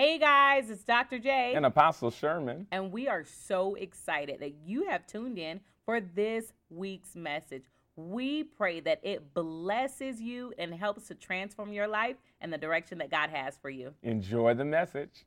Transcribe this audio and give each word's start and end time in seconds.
Hey 0.00 0.16
guys, 0.16 0.70
it's 0.70 0.84
Dr. 0.84 1.18
J. 1.18 1.54
And 1.56 1.66
Apostle 1.66 2.12
Sherman. 2.12 2.68
And 2.70 2.92
we 2.92 3.08
are 3.08 3.24
so 3.24 3.74
excited 3.74 4.38
that 4.38 4.54
you 4.64 4.88
have 4.88 5.04
tuned 5.08 5.40
in 5.40 5.58
for 5.84 6.00
this 6.00 6.52
week's 6.70 7.16
message. 7.16 7.64
We 7.96 8.44
pray 8.44 8.78
that 8.78 9.00
it 9.02 9.34
blesses 9.34 10.20
you 10.20 10.54
and 10.56 10.72
helps 10.72 11.08
to 11.08 11.16
transform 11.16 11.72
your 11.72 11.88
life 11.88 12.14
and 12.40 12.52
the 12.52 12.58
direction 12.58 12.98
that 12.98 13.10
God 13.10 13.30
has 13.30 13.58
for 13.60 13.70
you. 13.70 13.92
Enjoy 14.04 14.54
the 14.54 14.64
message. 14.64 15.26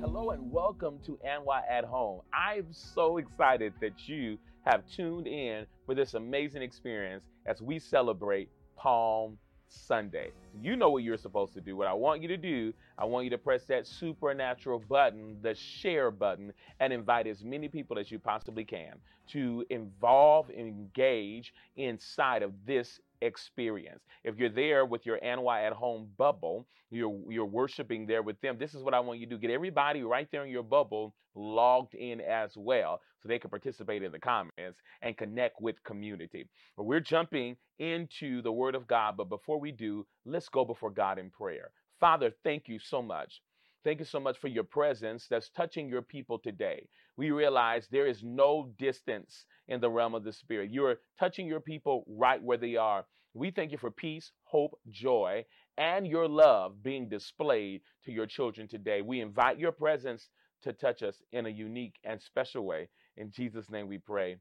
Hello 0.00 0.30
and 0.30 0.50
welcome 0.50 1.00
to 1.04 1.18
NY 1.22 1.60
at 1.68 1.84
Home. 1.84 2.22
I'm 2.32 2.68
so 2.70 3.18
excited 3.18 3.74
that 3.82 4.08
you 4.08 4.38
have 4.64 4.90
tuned 4.90 5.26
in 5.26 5.66
for 5.84 5.94
this 5.94 6.14
amazing 6.14 6.62
experience 6.62 7.24
as 7.44 7.60
we 7.60 7.78
celebrate 7.78 8.48
Palm 8.74 9.36
Sunday. 9.74 10.30
You 10.62 10.76
know 10.76 10.90
what 10.90 11.02
you're 11.02 11.16
supposed 11.16 11.54
to 11.54 11.60
do. 11.60 11.76
What 11.76 11.88
I 11.88 11.92
want 11.92 12.22
you 12.22 12.28
to 12.28 12.36
do, 12.36 12.72
I 12.98 13.04
want 13.04 13.24
you 13.24 13.30
to 13.30 13.38
press 13.38 13.64
that 13.64 13.86
supernatural 13.86 14.82
button, 14.88 15.36
the 15.42 15.54
share 15.54 16.10
button, 16.10 16.52
and 16.80 16.92
invite 16.92 17.26
as 17.26 17.42
many 17.44 17.68
people 17.68 17.98
as 17.98 18.10
you 18.10 18.18
possibly 18.18 18.64
can 18.64 18.94
to 19.28 19.64
involve 19.70 20.48
and 20.50 20.60
engage 20.60 21.54
inside 21.76 22.42
of 22.42 22.52
this 22.66 23.00
experience. 23.24 24.02
If 24.24 24.36
you're 24.38 24.48
there 24.48 24.84
with 24.84 25.06
your 25.06 25.18
NY 25.22 25.64
at 25.64 25.72
home 25.72 26.08
bubble, 26.18 26.66
you're 26.90 27.18
you're 27.28 27.46
worshiping 27.46 28.06
there 28.06 28.22
with 28.22 28.40
them. 28.40 28.56
This 28.58 28.74
is 28.74 28.82
what 28.82 28.94
I 28.94 29.00
want 29.00 29.18
you 29.18 29.26
to 29.26 29.34
do. 29.34 29.38
Get 29.38 29.50
everybody 29.50 30.02
right 30.02 30.28
there 30.30 30.44
in 30.44 30.50
your 30.50 30.62
bubble 30.62 31.14
logged 31.34 31.94
in 31.94 32.20
as 32.20 32.52
well 32.56 33.00
so 33.20 33.28
they 33.28 33.38
can 33.38 33.50
participate 33.50 34.02
in 34.02 34.12
the 34.12 34.18
comments 34.18 34.80
and 35.02 35.16
connect 35.16 35.60
with 35.60 35.82
community. 35.84 36.46
But 36.76 36.84
we're 36.84 37.00
jumping 37.00 37.56
into 37.78 38.42
the 38.42 38.52
word 38.52 38.74
of 38.74 38.86
God, 38.86 39.16
but 39.16 39.28
before 39.28 39.58
we 39.58 39.72
do, 39.72 40.06
let's 40.24 40.48
go 40.48 40.64
before 40.64 40.90
God 40.90 41.18
in 41.18 41.30
prayer. 41.30 41.70
Father, 42.00 42.32
thank 42.44 42.68
you 42.68 42.78
so 42.78 43.02
much. 43.02 43.40
Thank 43.84 43.98
you 43.98 44.06
so 44.06 44.18
much 44.18 44.38
for 44.38 44.48
your 44.48 44.64
presence 44.64 45.26
that's 45.28 45.50
touching 45.50 45.90
your 45.90 46.00
people 46.00 46.38
today. 46.38 46.88
We 47.18 47.30
realize 47.32 47.86
there 47.86 48.06
is 48.06 48.22
no 48.22 48.72
distance 48.78 49.44
in 49.68 49.80
the 49.80 49.90
realm 49.90 50.14
of 50.14 50.24
the 50.24 50.32
Spirit. 50.32 50.70
You're 50.72 50.96
touching 51.18 51.46
your 51.46 51.60
people 51.60 52.04
right 52.08 52.42
where 52.42 52.56
they 52.56 52.76
are. 52.76 53.04
We 53.34 53.50
thank 53.50 53.72
you 53.72 53.78
for 53.78 53.90
peace, 53.90 54.32
hope, 54.44 54.78
joy, 54.88 55.44
and 55.76 56.06
your 56.06 56.26
love 56.28 56.82
being 56.82 57.08
displayed 57.10 57.82
to 58.04 58.12
your 58.12 58.26
children 58.26 58.68
today. 58.68 59.02
We 59.02 59.20
invite 59.20 59.58
your 59.58 59.72
presence 59.72 60.28
to 60.62 60.72
touch 60.72 61.02
us 61.02 61.16
in 61.32 61.44
a 61.44 61.50
unique 61.50 61.96
and 62.04 62.22
special 62.22 62.64
way. 62.64 62.88
In 63.18 63.30
Jesus' 63.30 63.68
name 63.68 63.86
we 63.88 63.98
pray. 63.98 64.36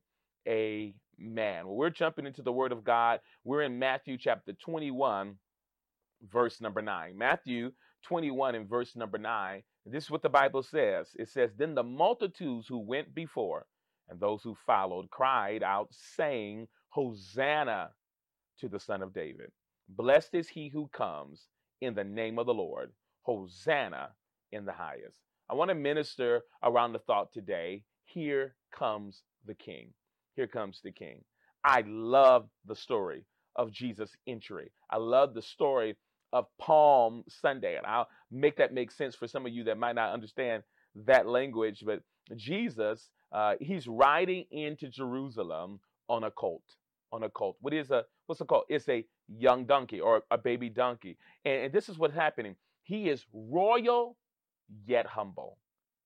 Amen. 0.47 1.65
Well, 1.65 1.75
we're 1.75 1.89
jumping 1.89 2.25
into 2.25 2.43
the 2.43 2.51
Word 2.53 2.71
of 2.71 2.83
God. 2.83 3.19
We're 3.43 3.63
in 3.63 3.77
Matthew 3.77 4.17
chapter 4.17 4.53
21, 4.53 5.35
verse 6.31 6.61
number 6.61 6.81
9. 6.81 7.17
Matthew 7.17 7.71
21 8.03 8.55
and 8.55 8.69
verse 8.69 8.95
number 8.95 9.17
9. 9.17 9.63
This 9.85 10.05
is 10.05 10.11
what 10.11 10.21
the 10.21 10.29
Bible 10.29 10.63
says. 10.63 11.09
It 11.15 11.29
says, 11.29 11.51
Then 11.57 11.75
the 11.75 11.83
multitudes 11.83 12.67
who 12.67 12.79
went 12.79 13.13
before 13.13 13.65
and 14.09 14.19
those 14.19 14.41
who 14.43 14.55
followed 14.65 15.09
cried 15.09 15.63
out, 15.63 15.89
saying, 15.91 16.67
Hosanna 16.89 17.89
to 18.59 18.69
the 18.69 18.79
Son 18.79 19.01
of 19.01 19.13
David. 19.13 19.51
Blessed 19.89 20.35
is 20.35 20.47
he 20.47 20.69
who 20.69 20.89
comes 20.93 21.47
in 21.81 21.93
the 21.93 22.03
name 22.03 22.39
of 22.39 22.45
the 22.45 22.53
Lord. 22.53 22.91
Hosanna 23.23 24.09
in 24.51 24.65
the 24.65 24.73
highest. 24.73 25.17
I 25.49 25.55
want 25.55 25.69
to 25.69 25.75
minister 25.75 26.41
around 26.63 26.93
the 26.93 26.99
thought 26.99 27.31
today. 27.33 27.83
Here 28.05 28.55
comes 28.77 29.23
the 29.45 29.55
King. 29.55 29.89
Here 30.35 30.47
comes 30.47 30.81
the 30.83 30.91
King. 30.91 31.23
I 31.63 31.83
love 31.87 32.47
the 32.65 32.75
story 32.75 33.25
of 33.55 33.71
Jesus' 33.71 34.15
entry. 34.27 34.71
I 34.89 34.97
love 34.97 35.33
the 35.33 35.41
story 35.41 35.95
of 36.33 36.47
Palm 36.59 37.23
Sunday. 37.29 37.77
And 37.77 37.85
I'll 37.85 38.09
make 38.31 38.57
that 38.57 38.73
make 38.73 38.91
sense 38.91 39.15
for 39.15 39.27
some 39.27 39.45
of 39.45 39.53
you 39.53 39.63
that 39.65 39.77
might 39.77 39.95
not 39.95 40.11
understand 40.11 40.63
that 41.05 41.27
language. 41.27 41.83
But 41.85 42.01
Jesus, 42.35 43.09
uh, 43.31 43.53
he's 43.61 43.87
riding 43.87 44.45
into 44.51 44.89
Jerusalem 44.89 45.79
on 46.09 46.25
a 46.25 46.31
colt. 46.31 46.63
On 47.13 47.23
a 47.23 47.29
colt. 47.29 47.57
What 47.61 47.73
is 47.73 47.91
a 47.91 48.03
what's 48.25 48.41
a 48.41 48.45
colt? 48.45 48.65
It's 48.67 48.89
a 48.89 49.05
young 49.29 49.65
donkey 49.65 50.01
or 50.01 50.23
a 50.31 50.37
baby 50.37 50.69
donkey. 50.69 51.17
And, 51.45 51.65
and 51.65 51.73
this 51.73 51.87
is 51.87 51.97
what's 51.97 52.15
happening. 52.15 52.55
He 52.81 53.07
is 53.07 53.25
royal 53.31 54.17
yet 54.85 55.05
humble. 55.05 55.59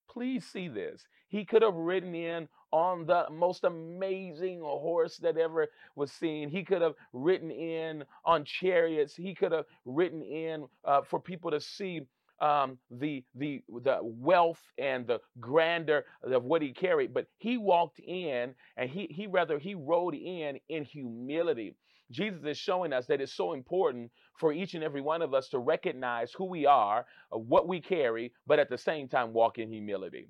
Please 0.09 0.45
see 0.45 0.67
this. 0.67 1.07
He 1.29 1.45
could 1.45 1.61
have 1.61 1.75
ridden 1.75 2.13
in 2.13 2.49
on 2.71 3.05
the 3.05 3.25
most 3.31 3.63
amazing 3.63 4.61
horse 4.61 5.17
that 5.17 5.37
ever 5.37 5.67
was 5.95 6.11
seen. 6.11 6.49
He 6.49 6.63
could 6.63 6.81
have 6.81 6.95
ridden 7.13 7.51
in 7.51 8.03
on 8.25 8.45
chariots. 8.45 9.15
He 9.15 9.35
could 9.35 9.51
have 9.51 9.65
ridden 9.85 10.21
in 10.21 10.67
uh, 10.85 11.01
for 11.03 11.19
people 11.19 11.51
to 11.51 11.61
see 11.61 12.01
um, 12.41 12.77
the 12.91 13.23
the 13.35 13.63
the 13.83 13.99
wealth 14.03 14.61
and 14.77 15.07
the 15.07 15.19
grandeur 15.39 16.05
of 16.23 16.43
what 16.43 16.61
he 16.61 16.71
carried. 16.73 17.13
But 17.13 17.27
he 17.39 17.57
walked 17.57 17.99
in, 17.99 18.53
and 18.77 18.89
he 18.89 19.07
he 19.11 19.27
rather 19.27 19.59
he 19.59 19.75
rode 19.75 20.15
in 20.15 20.59
in 20.69 20.83
humility. 20.83 21.75
Jesus 22.11 22.43
is 22.45 22.57
showing 22.57 22.93
us 22.93 23.07
that 23.07 23.21
it's 23.21 23.33
so 23.33 23.53
important 23.53 24.11
for 24.39 24.53
each 24.53 24.75
and 24.75 24.83
every 24.83 25.01
one 25.01 25.21
of 25.21 25.33
us 25.33 25.49
to 25.49 25.59
recognize 25.59 26.31
who 26.31 26.45
we 26.45 26.65
are, 26.65 27.05
uh, 27.33 27.37
what 27.37 27.67
we 27.67 27.81
carry, 27.81 28.33
but 28.45 28.59
at 28.59 28.69
the 28.69 28.77
same 28.77 29.09
time 29.09 29.33
walk 29.33 29.57
in 29.57 29.71
humility. 29.71 30.29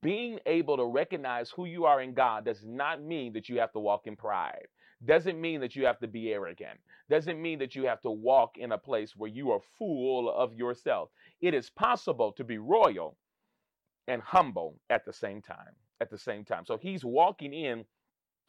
Being 0.00 0.38
able 0.46 0.76
to 0.76 0.86
recognize 0.86 1.50
who 1.50 1.66
you 1.66 1.84
are 1.84 2.00
in 2.00 2.14
God 2.14 2.44
does 2.44 2.64
not 2.64 3.02
mean 3.02 3.32
that 3.34 3.48
you 3.48 3.58
have 3.58 3.72
to 3.72 3.80
walk 3.80 4.06
in 4.06 4.16
pride. 4.16 4.66
Doesn't 5.04 5.40
mean 5.40 5.60
that 5.60 5.76
you 5.76 5.84
have 5.84 5.98
to 5.98 6.08
be 6.08 6.32
arrogant. 6.32 6.78
Doesn't 7.10 7.40
mean 7.40 7.58
that 7.58 7.74
you 7.74 7.84
have 7.84 8.00
to 8.02 8.10
walk 8.10 8.56
in 8.56 8.72
a 8.72 8.78
place 8.78 9.14
where 9.16 9.30
you 9.30 9.50
are 9.50 9.60
full 9.78 10.30
of 10.30 10.54
yourself. 10.54 11.10
It 11.40 11.52
is 11.52 11.68
possible 11.70 12.32
to 12.32 12.44
be 12.44 12.58
royal 12.58 13.16
and 14.08 14.22
humble 14.22 14.78
at 14.90 15.04
the 15.04 15.12
same 15.12 15.42
time. 15.42 15.74
At 16.00 16.10
the 16.10 16.18
same 16.18 16.44
time. 16.44 16.64
So 16.66 16.76
he's 16.76 17.04
walking 17.04 17.52
in, 17.52 17.84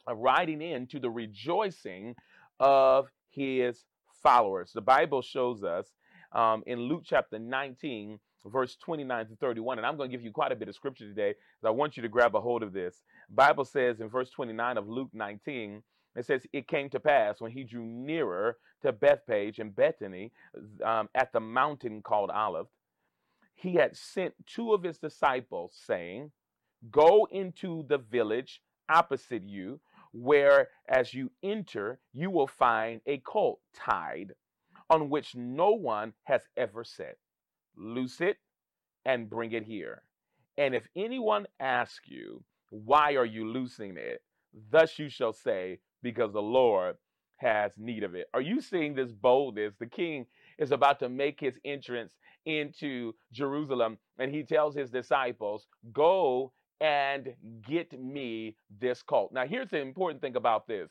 uh, 0.08 0.14
riding 0.14 0.62
into 0.62 0.98
the 0.98 1.10
rejoicing 1.10 2.14
of 2.60 3.08
his 3.30 3.84
followers. 4.22 4.72
The 4.72 4.80
Bible 4.80 5.22
shows 5.22 5.62
us 5.62 5.86
um, 6.32 6.62
in 6.66 6.80
Luke 6.80 7.02
chapter 7.04 7.38
19, 7.38 8.18
verse 8.50 8.76
29 8.76 9.28
to 9.28 9.36
31, 9.36 9.78
and 9.78 9.86
I'm 9.86 9.96
going 9.96 10.10
to 10.10 10.16
give 10.16 10.24
you 10.24 10.32
quite 10.32 10.52
a 10.52 10.56
bit 10.56 10.68
of 10.68 10.74
scripture 10.74 11.06
today. 11.06 11.34
I 11.64 11.70
want 11.70 11.96
you 11.96 12.02
to 12.02 12.08
grab 12.08 12.34
a 12.34 12.40
hold 12.40 12.62
of 12.62 12.72
this. 12.72 13.02
Bible 13.30 13.64
says 13.64 14.00
in 14.00 14.08
verse 14.08 14.30
29 14.30 14.78
of 14.78 14.88
Luke 14.88 15.10
19, 15.12 15.82
it 16.16 16.24
says, 16.24 16.46
It 16.52 16.68
came 16.68 16.88
to 16.90 17.00
pass 17.00 17.40
when 17.40 17.52
he 17.52 17.64
drew 17.64 17.84
nearer 17.84 18.56
to 18.82 18.92
Bethphage 18.92 19.58
and 19.58 19.74
Bethany 19.74 20.32
um, 20.84 21.08
at 21.14 21.32
the 21.32 21.40
mountain 21.40 22.02
called 22.02 22.30
Olive, 22.30 22.68
he 23.54 23.74
had 23.74 23.96
sent 23.96 24.34
two 24.46 24.72
of 24.72 24.82
his 24.82 24.98
disciples, 24.98 25.72
saying, 25.86 26.30
Go 26.90 27.26
into 27.30 27.84
the 27.88 27.98
village 27.98 28.60
opposite 28.88 29.42
you, 29.42 29.80
where 30.12 30.68
as 30.88 31.12
you 31.12 31.30
enter, 31.42 31.98
you 32.12 32.30
will 32.30 32.46
find 32.46 33.00
a 33.06 33.18
colt 33.18 33.60
tied 33.74 34.32
on 34.88 35.10
which 35.10 35.34
no 35.34 35.70
one 35.70 36.12
has 36.24 36.42
ever 36.56 36.84
sat. 36.84 37.16
Loose 37.76 38.20
it 38.20 38.38
and 39.04 39.30
bring 39.30 39.52
it 39.52 39.64
here. 39.64 40.02
And 40.58 40.74
if 40.74 40.86
anyone 40.96 41.46
asks 41.60 42.08
you, 42.08 42.42
Why 42.70 43.14
are 43.14 43.24
you 43.24 43.46
loosing 43.46 43.96
it? 43.96 44.22
Thus 44.70 44.98
you 44.98 45.08
shall 45.08 45.32
say, 45.32 45.80
Because 46.02 46.32
the 46.32 46.42
Lord 46.42 46.96
has 47.36 47.72
need 47.76 48.02
of 48.02 48.14
it. 48.14 48.28
Are 48.32 48.40
you 48.40 48.60
seeing 48.60 48.94
this 48.94 49.12
boldness? 49.12 49.74
The 49.78 49.86
king 49.86 50.26
is 50.58 50.72
about 50.72 50.98
to 51.00 51.08
make 51.08 51.38
his 51.38 51.58
entrance 51.64 52.14
into 52.46 53.12
Jerusalem, 53.32 53.98
and 54.18 54.34
he 54.34 54.42
tells 54.42 54.74
his 54.74 54.90
disciples, 54.90 55.66
Go 55.92 56.52
and 56.80 57.34
get 57.66 57.98
me 57.98 58.56
this 58.80 59.02
colt. 59.02 59.32
Now, 59.32 59.46
here's 59.46 59.70
the 59.70 59.80
important 59.80 60.20
thing 60.20 60.36
about 60.36 60.66
this 60.66 60.90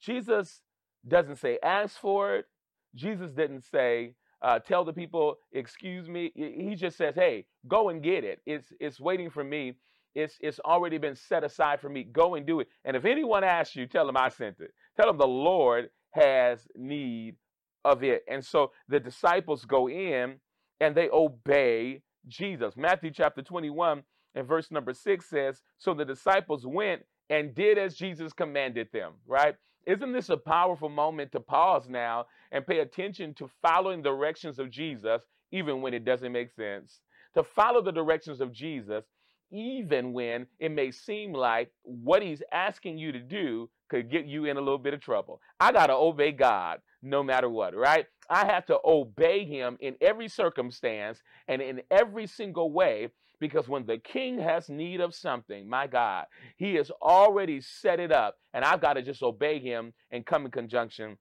Jesus 0.00 0.60
doesn't 1.06 1.36
say, 1.36 1.58
ask 1.62 1.98
for 1.98 2.36
it. 2.36 2.46
Jesus 2.94 3.30
didn't 3.30 3.64
say, 3.64 4.14
uh, 4.42 4.58
tell 4.58 4.84
the 4.84 4.92
people, 4.92 5.36
excuse 5.52 6.08
me. 6.08 6.32
He 6.34 6.74
just 6.74 6.96
says, 6.96 7.14
hey, 7.14 7.46
go 7.66 7.88
and 7.88 8.02
get 8.02 8.24
it. 8.24 8.40
It's, 8.46 8.72
it's 8.80 9.00
waiting 9.00 9.30
for 9.30 9.44
me. 9.44 9.74
It's, 10.14 10.36
it's 10.40 10.60
already 10.60 10.98
been 10.98 11.14
set 11.14 11.44
aside 11.44 11.80
for 11.80 11.88
me. 11.88 12.04
Go 12.04 12.34
and 12.34 12.46
do 12.46 12.60
it. 12.60 12.68
And 12.84 12.96
if 12.96 13.04
anyone 13.04 13.44
asks 13.44 13.76
you, 13.76 13.86
tell 13.86 14.06
them 14.06 14.16
I 14.16 14.28
sent 14.28 14.60
it. 14.60 14.72
Tell 14.96 15.06
them 15.06 15.18
the 15.18 15.26
Lord 15.26 15.90
has 16.12 16.66
need 16.76 17.36
of 17.84 18.02
it. 18.02 18.24
And 18.28 18.44
so 18.44 18.72
the 18.88 19.00
disciples 19.00 19.64
go 19.64 19.88
in 19.88 20.36
and 20.80 20.94
they 20.94 21.08
obey 21.10 22.02
Jesus. 22.26 22.76
Matthew 22.76 23.10
chapter 23.10 23.42
21 23.42 24.02
and 24.34 24.46
verse 24.46 24.70
number 24.70 24.92
six 24.92 25.28
says, 25.28 25.62
So 25.78 25.94
the 25.94 26.04
disciples 26.04 26.66
went 26.66 27.02
and 27.30 27.54
did 27.54 27.78
as 27.78 27.94
Jesus 27.94 28.32
commanded 28.32 28.88
them, 28.92 29.12
right? 29.26 29.54
Isn't 29.86 30.12
this 30.12 30.28
a 30.28 30.36
powerful 30.36 30.88
moment 30.88 31.32
to 31.32 31.40
pause 31.40 31.88
now 31.88 32.26
and 32.52 32.66
pay 32.66 32.80
attention 32.80 33.34
to 33.34 33.50
following 33.62 34.02
the 34.02 34.10
directions 34.10 34.58
of 34.58 34.70
Jesus, 34.70 35.22
even 35.50 35.80
when 35.80 35.94
it 35.94 36.04
doesn't 36.04 36.32
make 36.32 36.50
sense? 36.52 37.00
To 37.34 37.42
follow 37.42 37.82
the 37.82 37.92
directions 37.92 38.40
of 38.40 38.52
Jesus, 38.52 39.04
even 39.50 40.12
when 40.12 40.46
it 40.58 40.70
may 40.70 40.90
seem 40.90 41.32
like 41.32 41.70
what 41.82 42.22
he's 42.22 42.42
asking 42.52 42.98
you 42.98 43.12
to 43.12 43.20
do 43.20 43.70
could 43.88 44.10
get 44.10 44.26
you 44.26 44.44
in 44.44 44.56
a 44.56 44.60
little 44.60 44.78
bit 44.78 44.94
of 44.94 45.00
trouble. 45.00 45.40
I 45.58 45.72
got 45.72 45.86
to 45.86 45.94
obey 45.94 46.32
God 46.32 46.80
no 47.02 47.22
matter 47.22 47.48
what, 47.48 47.74
right? 47.74 48.06
I 48.30 48.46
have 48.46 48.66
to 48.66 48.78
obey 48.84 49.44
him 49.44 49.76
in 49.80 49.96
every 50.00 50.28
circumstance 50.28 51.22
and 51.46 51.62
in 51.62 51.82
every 51.90 52.26
single 52.26 52.72
way 52.72 53.08
because 53.40 53.68
when 53.68 53.86
the 53.86 53.98
king 53.98 54.38
has 54.40 54.68
need 54.68 55.00
of 55.00 55.14
something, 55.14 55.68
my 55.68 55.86
God, 55.86 56.26
he 56.56 56.74
has 56.74 56.90
already 57.02 57.60
set 57.60 58.00
it 58.00 58.12
up 58.12 58.36
and 58.52 58.64
I've 58.64 58.80
got 58.80 58.94
to 58.94 59.02
just 59.02 59.22
obey 59.22 59.60
him 59.60 59.92
and 60.10 60.26
come 60.26 60.44
in 60.44 60.50
conjunction, 60.50 61.18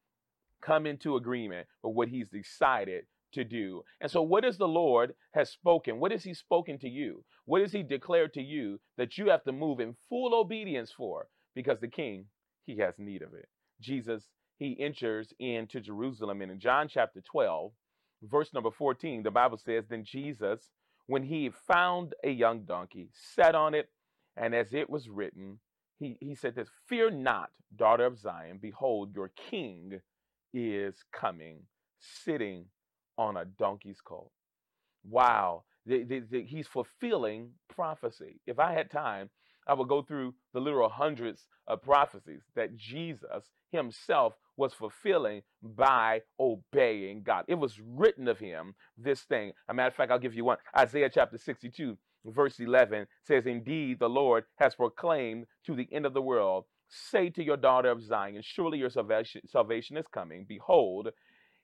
come 0.62 0.86
into 0.86 1.16
agreement 1.16 1.68
with 1.84 1.96
what 1.96 2.10
he's 2.10 2.30
decided 2.30 3.06
to 3.34 3.44
do. 3.44 3.84
And 4.02 4.10
so, 4.10 4.22
what 4.22 4.46
is 4.46 4.58
the 4.58 4.68
Lord 4.68 5.14
has 5.34 5.50
spoken? 5.50 6.00
What 6.00 6.12
has 6.12 6.24
He 6.24 6.34
spoken 6.34 6.78
to 6.80 6.90
you? 6.90 7.24
What 7.46 7.62
has 7.62 7.72
He 7.72 7.84
declared 7.84 8.34
to 8.34 8.42
you 8.42 8.80
that 8.98 9.18
you 9.18 9.30
have 9.30 9.44
to 9.44 9.52
move 9.52 9.80
in 9.80 9.96
full 10.10 10.34
obedience 10.34 10.92
for? 10.92 11.28
Because 11.56 11.80
the 11.80 11.88
King, 11.88 12.26
He 12.66 12.78
has 12.78 12.96
need 12.98 13.22
of 13.22 13.34
it. 13.34 13.48
Jesus, 13.80 14.24
He 14.57 14.77
enters 14.80 15.33
into 15.39 15.80
Jerusalem. 15.80 16.42
And 16.42 16.51
in 16.51 16.59
John 16.59 16.88
chapter 16.88 17.21
12, 17.21 17.71
verse 18.24 18.54
number 18.54 18.71
14, 18.71 19.24
the 19.24 19.31
Bible 19.31 19.57
says, 19.57 19.86
Then 19.88 20.04
Jesus, 20.04 20.71
when 21.06 21.24
He 21.24 21.51
found 21.68 22.13
a 22.24 22.31
young 22.31 22.63
donkey, 22.63 23.09
sat 23.13 23.56
on 23.56 23.74
it, 23.74 23.89
and 24.36 24.54
as 24.54 24.74
it 24.74 24.89
was 24.89 25.09
written, 25.09 25.59
he, 26.00 26.18
he 26.19 26.36
said 26.36 26.56
this 26.56 26.69
Fear 26.88 27.12
not, 27.12 27.50
daughter 27.75 28.06
of 28.06 28.19
Zion, 28.19 28.59
behold, 28.62 29.15
your 29.15 29.31
king 29.50 30.00
is 30.54 30.95
coming, 31.12 31.62
sitting 32.00 32.65
on 33.18 33.38
a 33.38 33.45
donkey's 33.45 34.01
colt. 34.01 34.31
Wow. 35.04 35.63
The, 35.86 36.04
the, 36.04 36.19
the, 36.19 36.44
he's 36.44 36.68
fulfilling 36.68 37.51
prophecy. 37.74 38.42
If 38.45 38.59
I 38.59 38.74
had 38.74 38.92
time, 38.92 39.30
I 39.68 39.74
would 39.74 39.88
go 39.88 40.01
through 40.01 40.36
the 40.54 40.59
literal 40.59 40.89
hundreds 40.89 41.48
of 41.68 41.81
prophecies 41.81 42.42
that 42.56 42.75
Jesus 42.75 43.50
himself 43.71 44.33
was 44.57 44.74
fulfilling 44.74 45.44
by 45.62 46.21
obeying 46.39 47.24
God. 47.24 47.45
It 47.48 47.56
was 47.56 47.80
written 47.80 48.27
of 48.27 48.39
him, 48.39 48.75
this 48.98 49.21
thing. 49.21 49.54
A 49.69 49.74
matter 49.74 49.89
of 49.89 49.95
fact, 49.95 50.12
I'll 50.12 50.19
give 50.19 50.36
you 50.36 50.45
one. 50.45 50.57
Isaiah 50.77 51.09
chapter 51.13 51.38
62, 51.38 51.98
verse 52.25 52.59
11 52.59 53.07
says, 53.25 53.45
Indeed, 53.45 54.00
the 54.00 54.09
Lord 54.09 54.44
has 54.57 54.75
proclaimed 54.75 55.45
to 55.65 55.75
the 55.75 55.88
end 55.92 56.06
of 56.06 56.13
the 56.13 56.21
world, 56.21 56.65
Say 56.89 57.30
to 57.31 57.44
your 57.44 57.57
daughter 57.57 57.92
of 57.92 58.01
Zion, 58.01 58.42
Surely 58.42 58.80
your 58.80 58.89
salvation, 58.89 59.42
salvation 59.48 59.98
is 59.98 60.06
coming. 60.12 60.45
Behold, 60.48 61.09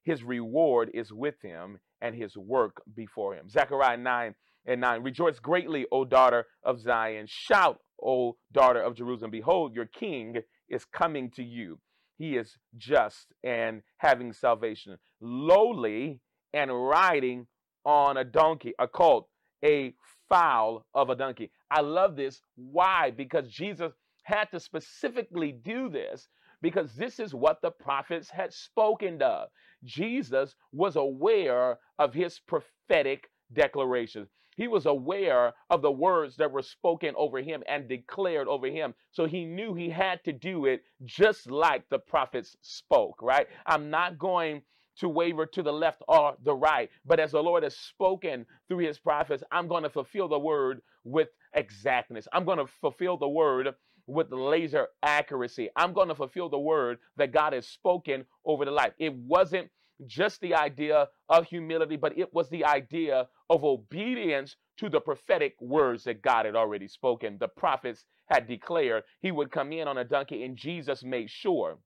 his 0.03 0.23
reward 0.23 0.91
is 0.93 1.13
with 1.13 1.35
him 1.41 1.79
and 2.01 2.13
his 2.13 2.35
work 2.35 2.81
before 2.93 3.33
him. 3.33 3.49
Zechariah 3.49 3.97
9 3.97 4.35
and 4.65 4.81
9. 4.81 5.01
Rejoice 5.01 5.39
greatly, 5.39 5.85
O 5.91 6.03
daughter 6.03 6.45
of 6.63 6.81
Zion. 6.81 7.25
Shout, 7.27 7.79
O 8.03 8.35
daughter 8.51 8.81
of 8.81 8.95
Jerusalem. 8.95 9.31
Behold, 9.31 9.73
your 9.73 9.85
king 9.85 10.37
is 10.69 10.85
coming 10.85 11.31
to 11.31 11.43
you. 11.43 11.79
He 12.17 12.37
is 12.37 12.57
just 12.77 13.33
and 13.43 13.81
having 13.97 14.33
salvation, 14.33 14.97
lowly 15.21 16.19
and 16.53 16.71
riding 16.71 17.47
on 17.85 18.17
a 18.17 18.23
donkey, 18.23 18.73
a 18.79 18.87
colt, 18.87 19.27
a 19.63 19.93
foal 20.29 20.85
of 20.93 21.09
a 21.09 21.15
donkey. 21.15 21.51
I 21.71 21.81
love 21.81 22.15
this. 22.15 22.41
Why? 22.55 23.11
Because 23.11 23.49
Jesus 23.49 23.93
had 24.23 24.45
to 24.51 24.59
specifically 24.59 25.51
do 25.51 25.89
this 25.89 26.27
because 26.61 26.95
this 26.95 27.19
is 27.19 27.35
what 27.35 27.61
the 27.61 27.71
prophets 27.71 28.29
had 28.29 28.53
spoken 28.53 29.21
of. 29.21 29.49
Jesus 29.83 30.55
was 30.71 30.95
aware 30.95 31.77
of 31.99 32.13
his 32.13 32.39
prophetic 32.39 33.29
declarations. 33.51 34.29
He 34.57 34.67
was 34.67 34.85
aware 34.85 35.53
of 35.69 35.81
the 35.81 35.91
words 35.91 36.35
that 36.37 36.51
were 36.51 36.61
spoken 36.61 37.13
over 37.17 37.39
him 37.39 37.63
and 37.67 37.87
declared 37.87 38.47
over 38.47 38.67
him. 38.67 38.93
So 39.11 39.25
he 39.25 39.45
knew 39.45 39.73
he 39.73 39.89
had 39.89 40.23
to 40.25 40.33
do 40.33 40.65
it 40.65 40.83
just 41.05 41.49
like 41.49 41.87
the 41.89 41.99
prophets 41.99 42.55
spoke, 42.61 43.21
right? 43.21 43.47
I'm 43.65 43.89
not 43.89 44.17
going 44.17 44.61
to 44.97 45.09
waver 45.09 45.45
to 45.47 45.63
the 45.63 45.73
left 45.73 46.03
or 46.07 46.35
the 46.43 46.53
right, 46.53 46.89
but 47.05 47.19
as 47.19 47.31
the 47.31 47.41
Lord 47.41 47.63
has 47.63 47.75
spoken 47.75 48.45
through 48.67 48.79
his 48.79 48.99
prophets, 48.99 49.43
I'm 49.51 49.67
going 49.67 49.83
to 49.83 49.89
fulfill 49.89 50.27
the 50.27 50.37
word 50.39 50.81
with 51.03 51.29
exactness. 51.53 52.27
I'm 52.31 52.45
going 52.45 52.59
to 52.59 52.67
fulfill 52.67 53.17
the 53.17 53.27
word 53.27 53.73
with 54.05 54.31
laser 54.31 54.87
accuracy. 55.01 55.69
I'm 55.75 55.93
going 55.93 56.09
to 56.09 56.15
fulfill 56.15 56.49
the 56.49 56.59
word 56.59 56.99
that 57.17 57.31
God 57.31 57.53
has 57.53 57.67
spoken 57.67 58.25
over 58.45 58.65
the 58.65 58.71
life. 58.71 58.93
It 58.99 59.13
wasn't 59.15 59.69
just 60.05 60.41
the 60.41 60.55
idea 60.55 61.07
of 61.29 61.45
humility, 61.45 61.95
but 61.95 62.17
it 62.17 62.33
was 62.33 62.49
the 62.49 62.65
idea 62.65 63.27
of 63.49 63.63
obedience 63.63 64.55
to 64.77 64.89
the 64.89 64.99
prophetic 64.99 65.55
words 65.61 66.03
that 66.05 66.21
God 66.21 66.45
had 66.45 66.55
already 66.55 66.87
spoken. 66.87 67.37
The 67.39 67.47
prophets 67.47 68.05
had 68.27 68.47
declared 68.47 69.03
he 69.21 69.31
would 69.31 69.51
come 69.51 69.71
in 69.71 69.87
on 69.87 69.97
a 69.97 70.03
donkey, 70.03 70.43
and 70.43 70.57
Jesus 70.57 71.03
made 71.03 71.29
sure 71.29 71.77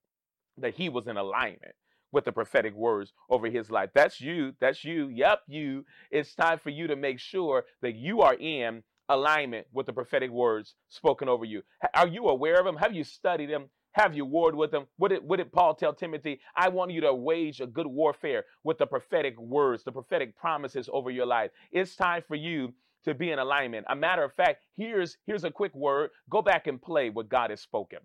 that 0.57 0.75
he 0.75 0.89
was 0.89 1.07
in 1.07 1.17
alignment 1.17 1.75
with 2.11 2.25
the 2.25 2.31
prophetic 2.31 2.73
words 2.73 3.13
over 3.29 3.47
his 3.47 3.69
life. 3.69 3.89
That's 3.93 4.21
you. 4.21 4.53
That's 4.59 4.83
you. 4.83 5.09
Yep, 5.09 5.41
you. 5.47 5.85
It's 6.09 6.35
time 6.35 6.59
for 6.59 6.69
you 6.69 6.87
to 6.87 6.95
make 6.95 7.19
sure 7.19 7.65
that 7.81 7.95
you 7.95 8.21
are 8.21 8.35
in 8.35 8.83
alignment 9.09 9.67
with 9.73 9.85
the 9.85 9.93
prophetic 9.93 10.31
words 10.31 10.75
spoken 10.89 11.29
over 11.29 11.45
you. 11.45 11.61
Are 11.93 12.07
you 12.07 12.27
aware 12.27 12.59
of 12.59 12.65
them? 12.65 12.77
Have 12.77 12.93
you 12.93 13.03
studied 13.03 13.49
them? 13.49 13.69
Have 13.97 14.15
you 14.15 14.25
warred 14.25 14.55
with 14.55 14.69
them? 14.71 14.85
What 14.97 15.09
did, 15.09 15.23
what 15.23 15.37
did 15.37 15.51
Paul 15.51 15.73
tell 15.73 15.91
Timothy? 15.91 16.39
I 16.55 16.69
want 16.69 16.91
you 16.91 17.01
to 17.01 17.13
wage 17.15 17.61
a 17.61 17.67
good 17.67 17.87
warfare 17.87 18.45
with 18.63 18.77
the 18.77 18.85
prophetic 18.85 19.39
words, 19.39 19.83
the 19.83 19.91
prophetic 19.91 20.37
promises 20.37 20.87
over 20.93 21.09
your 21.09 21.25
life. 21.25 21.49
It's 21.71 21.95
time 21.95 22.23
for 22.27 22.35
you 22.35 22.75
to 23.05 23.15
be 23.15 23.31
in 23.31 23.39
alignment. 23.39 23.87
A 23.89 23.95
matter 23.95 24.23
of 24.23 24.33
fact, 24.35 24.63
here's 24.77 25.17
here's 25.25 25.45
a 25.45 25.51
quick 25.51 25.73
word. 25.75 26.11
Go 26.29 26.43
back 26.43 26.67
and 26.67 26.79
play 26.79 27.09
what 27.09 27.27
God 27.27 27.49
has 27.49 27.61
spoken. 27.61 27.99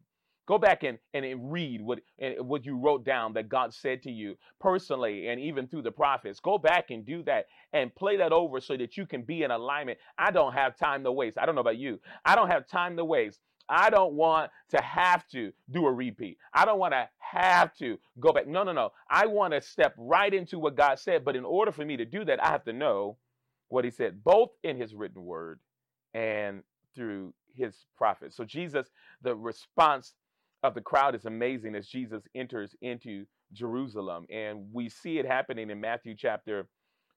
Go 0.47 0.59
back 0.59 0.83
and, 0.83 0.99
and 1.15 1.53
read 1.53 1.83
what, 1.83 2.01
what 2.41 2.67
you 2.67 2.77
wrote 2.77 3.05
down 3.05 3.35
that 3.35 3.49
God 3.49 3.73
said 3.75 4.03
to 4.05 4.11
you 4.11 4.37
personally 4.61 5.29
and 5.29 5.41
even 5.41 5.69
through 5.69 5.83
the 5.83 5.93
prophets. 5.93 6.41
Go 6.41 6.59
back 6.59 6.91
and 6.91 7.07
do 7.07 7.23
that 7.25 7.47
and 7.73 7.95
play 7.95 8.17
that 8.17 8.33
over 8.33 8.61
so 8.61 8.77
that 8.77 8.97
you 8.97 9.07
can 9.07 9.23
be 9.23 9.45
in 9.45 9.53
alignment. 9.53 9.99
I 10.19 10.33
don't 10.33 10.53
have 10.53 10.77
time 10.77 11.05
to 11.05 11.13
waste. 11.13 11.39
I 11.39 11.47
don't 11.47 11.55
know 11.55 11.61
about 11.61 11.79
you. 11.79 12.01
I 12.25 12.35
don't 12.35 12.51
have 12.51 12.67
time 12.67 12.97
to 12.97 13.05
waste. 13.05 13.41
I 13.69 13.91
don't 13.91 14.15
want 14.15 14.51
to 14.71 14.83
have 14.83 15.27
to 15.29 15.53
do 15.71 15.87
a 15.87 15.93
repeat. 15.93 16.39
I 16.53 16.65
don't 16.65 16.79
want 16.79 16.93
to 16.93 17.09
have 17.19 17.75
to 17.77 17.99
go 18.21 18.33
back. 18.33 18.47
No, 18.47 18.63
no, 18.65 18.73
no. 18.73 18.91
I 19.09 19.27
want 19.27 19.55
to 19.55 19.63
step 19.63 19.95
right 19.97 20.33
into 20.33 20.59
what 20.59 20.77
God 20.77 20.99
said. 20.99 21.25
But 21.25 21.37
in 21.37 21.45
order 21.45 21.73
for 21.73 21.85
me 21.85 21.97
to 21.97 22.05
do 22.05 22.25
that, 22.25 22.43
I 22.43 22.49
have 22.49 22.65
to 22.65 22.73
know 22.73 23.17
what 23.69 23.85
He 23.85 23.91
said, 23.91 24.23
both 24.25 24.51
in 24.63 24.77
His 24.77 24.95
written 24.95 25.25
word 25.25 25.61
and 26.15 26.63
through 26.95 27.35
His 27.57 27.75
prophets. 27.97 28.37
So, 28.37 28.45
Jesus, 28.45 28.89
the 29.23 29.35
response 29.35 30.15
of 30.63 30.75
the 30.75 30.81
crowd 30.81 31.15
is 31.15 31.25
amazing 31.25 31.75
as 31.75 31.89
Jesus 31.89 32.23
enters 32.35 32.75
into 32.83 33.25
Jerusalem. 33.53 34.27
And 34.31 34.67
we 34.73 34.89
see 34.89 35.19
it 35.19 35.27
happening 35.27 35.71
in 35.71 35.81
Matthew 35.81 36.15
chapter 36.17 36.67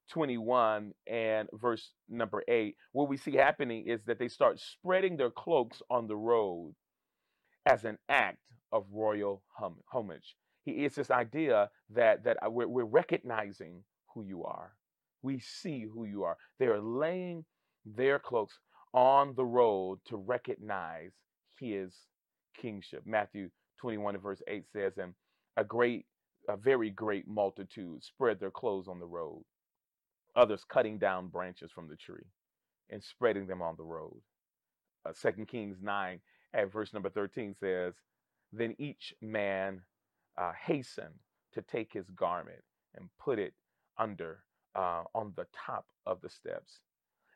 21 0.10 0.94
and 1.07 1.50
verse 1.54 1.92
number 2.10 2.44
8. 2.48 2.75
What 2.92 3.09
we 3.09 3.18
see 3.18 3.35
happening 3.35 3.85
is 3.88 4.02
that 4.06 4.19
they 4.19 4.28
start 4.28 4.59
spreading 4.59 5.18
their 5.18 5.31
cloaks 5.31 5.81
on 5.90 6.07
the 6.07 6.16
road 6.16 6.76
as 7.66 7.85
an 7.85 7.97
act 8.09 8.40
of 8.71 8.85
royal 8.92 9.44
hom- 9.57 9.81
homage. 9.92 10.35
It's 10.66 10.95
this 10.95 11.12
idea 11.12 11.69
that, 11.92 12.24
that 12.24 12.38
uh, 12.45 12.50
we're, 12.50 12.68
we're 12.68 12.85
recognizing 12.85 13.83
who 14.14 14.24
you 14.24 14.44
are. 14.44 14.74
We 15.21 15.40
see 15.40 15.85
who 15.92 16.06
you 16.06 16.24
are. 16.24 16.38
They 16.59 16.68
are 16.68 16.81
laying 16.81 17.45
their 17.85 18.19
cloaks 18.19 18.57
on 18.94 19.33
the 19.35 19.45
road 19.45 20.00
to 20.07 20.18
recognize 20.18 21.12
his 21.59 21.94
kingship. 22.59 23.04
Matthew 23.06 23.50
21 23.80 24.16
and 24.16 24.24
verse 24.24 24.42
8 24.47 24.64
says, 24.71 24.94
And 24.97 25.14
a 25.57 25.64
great, 25.64 26.06
a 26.50 26.57
very 26.57 26.90
great 26.90 27.28
multitude 27.28 28.04
spread 28.04 28.40
their 28.40 28.52
clothes 28.52 28.88
on 28.88 29.00
the 29.00 29.06
road, 29.06 29.44
others 30.35 30.63
cutting 30.68 30.97
down 30.97 31.27
branches 31.27 31.71
from 31.71 31.87
the 31.87 31.95
tree 31.95 32.25
and 32.89 33.04
spreading 33.04 33.47
them 33.47 33.61
on 33.61 33.75
the 33.77 33.83
road. 33.83 34.21
Uh, 35.06 35.11
2 35.19 35.45
Kings 35.45 35.77
9 35.81 36.19
at 36.54 36.71
verse 36.71 36.94
number 36.94 37.09
13 37.09 37.56
says, 37.59 37.94
Then 38.51 38.75
each 38.77 39.13
man 39.21 39.81
uh, 40.37 40.51
hastened 40.54 41.15
to 41.54 41.61
take 41.61 41.94
his 41.94 42.09
garment 42.11 42.61
and 42.95 43.09
put 43.19 43.39
it 43.39 43.54
under 43.97 44.39
uh, 44.75 45.04
on 45.13 45.33
the 45.35 45.47
top 45.54 45.85
of 46.06 46.21
the 46.21 46.30
steps. 46.30 46.80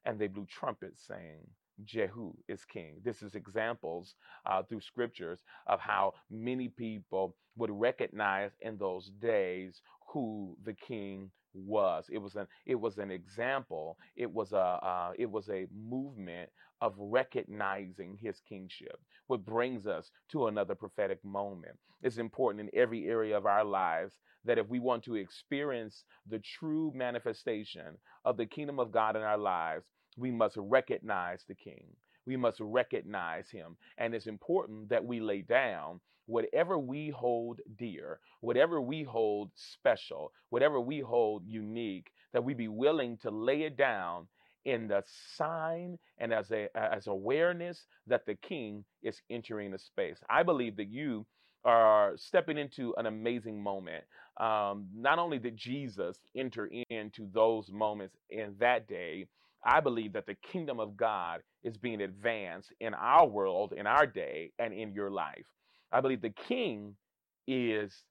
And 0.05 0.19
they 0.19 0.27
blew 0.27 0.45
trumpets, 0.45 1.05
saying, 1.07 1.47
Jehu 1.83 2.33
is 2.47 2.65
king. 2.65 2.95
This 3.03 3.21
is 3.21 3.35
examples 3.35 4.15
uh, 4.45 4.63
through 4.63 4.81
scriptures 4.81 5.39
of 5.67 5.79
how 5.79 6.13
many 6.29 6.67
people 6.67 7.35
would 7.55 7.71
recognize 7.71 8.51
in 8.61 8.77
those 8.77 9.11
days 9.21 9.81
who 10.11 10.57
the 10.63 10.73
king 10.73 11.31
was. 11.53 12.05
It 12.11 12.19
was 12.19 12.35
an 12.35 12.47
it 12.65 12.75
was 12.75 12.97
an 12.97 13.11
example. 13.11 13.97
It 14.15 14.31
was 14.31 14.53
a 14.53 14.57
uh, 14.57 15.11
it 15.17 15.29
was 15.29 15.49
a 15.49 15.67
movement 15.75 16.49
of 16.81 16.93
recognizing 16.97 18.17
his 18.21 18.39
kingship. 18.47 18.99
What 19.27 19.45
brings 19.45 19.87
us 19.87 20.11
to 20.31 20.47
another 20.47 20.75
prophetic 20.75 21.23
moment. 21.25 21.77
It's 22.01 22.17
important 22.17 22.61
in 22.61 22.79
every 22.79 23.07
area 23.07 23.37
of 23.37 23.45
our 23.45 23.65
lives 23.65 24.15
that 24.45 24.57
if 24.57 24.67
we 24.69 24.79
want 24.79 25.03
to 25.03 25.15
experience 25.15 26.05
the 26.29 26.39
true 26.39 26.91
manifestation 26.95 27.97
of 28.25 28.37
the 28.37 28.45
kingdom 28.45 28.79
of 28.79 28.91
God 28.91 29.15
in 29.15 29.21
our 29.21 29.37
lives, 29.37 29.85
we 30.17 30.31
must 30.31 30.55
recognize 30.57 31.43
the 31.47 31.55
king. 31.55 31.85
We 32.25 32.37
must 32.37 32.59
recognize 32.59 33.49
him. 33.49 33.75
And 33.97 34.13
it's 34.13 34.27
important 34.27 34.89
that 34.89 35.03
we 35.03 35.19
lay 35.19 35.41
down 35.41 35.99
whatever 36.29 36.77
we 36.77 37.09
hold 37.09 37.59
dear, 37.77 38.19
whatever 38.41 38.79
we 38.79 39.03
hold 39.03 39.49
special, 39.55 40.31
whatever 40.49 40.79
we 40.79 40.99
hold 40.99 41.43
unique, 41.45 42.11
that 42.33 42.43
we 42.43 42.53
be 42.53 42.67
willing 42.67 43.17
to 43.17 43.31
lay 43.31 43.63
it 43.63 43.75
down 43.75 44.27
in 44.65 44.87
the 44.87 45.03
sign 45.35 45.97
and 46.19 46.31
as 46.31 46.51
a 46.51 46.67
as 46.75 47.07
awareness 47.07 47.87
that 48.05 48.25
the 48.25 48.35
king 48.35 48.85
is 49.01 49.21
entering 49.29 49.71
the 49.71 49.79
space. 49.79 50.19
I 50.29 50.43
believe 50.43 50.75
that 50.77 50.89
you 50.89 51.25
are 51.65 52.13
stepping 52.15 52.57
into 52.57 52.93
an 52.97 53.07
amazing 53.07 53.61
moment. 53.61 54.03
Um, 54.39 54.87
not 54.95 55.19
only 55.19 55.39
did 55.39 55.57
Jesus 55.57 56.17
enter 56.37 56.69
into 56.89 57.27
those 57.33 57.69
moments 57.71 58.15
in 58.29 58.55
that 58.59 58.87
day, 58.87 59.25
I 59.65 59.79
believe 59.81 60.13
that 60.13 60.25
the 60.25 60.35
kingdom 60.35 60.79
of 60.79 60.95
God 60.95 61.41
is 61.63 61.75
being 61.77 62.01
advanced 62.01 62.71
in 62.79 62.93
our 62.93 63.27
world, 63.27 63.73
in 63.75 63.87
our 63.87 64.05
day, 64.05 64.51
and 64.59 64.73
in 64.73 64.93
your 64.93 65.09
life. 65.09 65.47
I 65.91 66.01
believe 66.01 66.21
the 66.21 66.33
king 66.47 66.95
is 67.47 68.03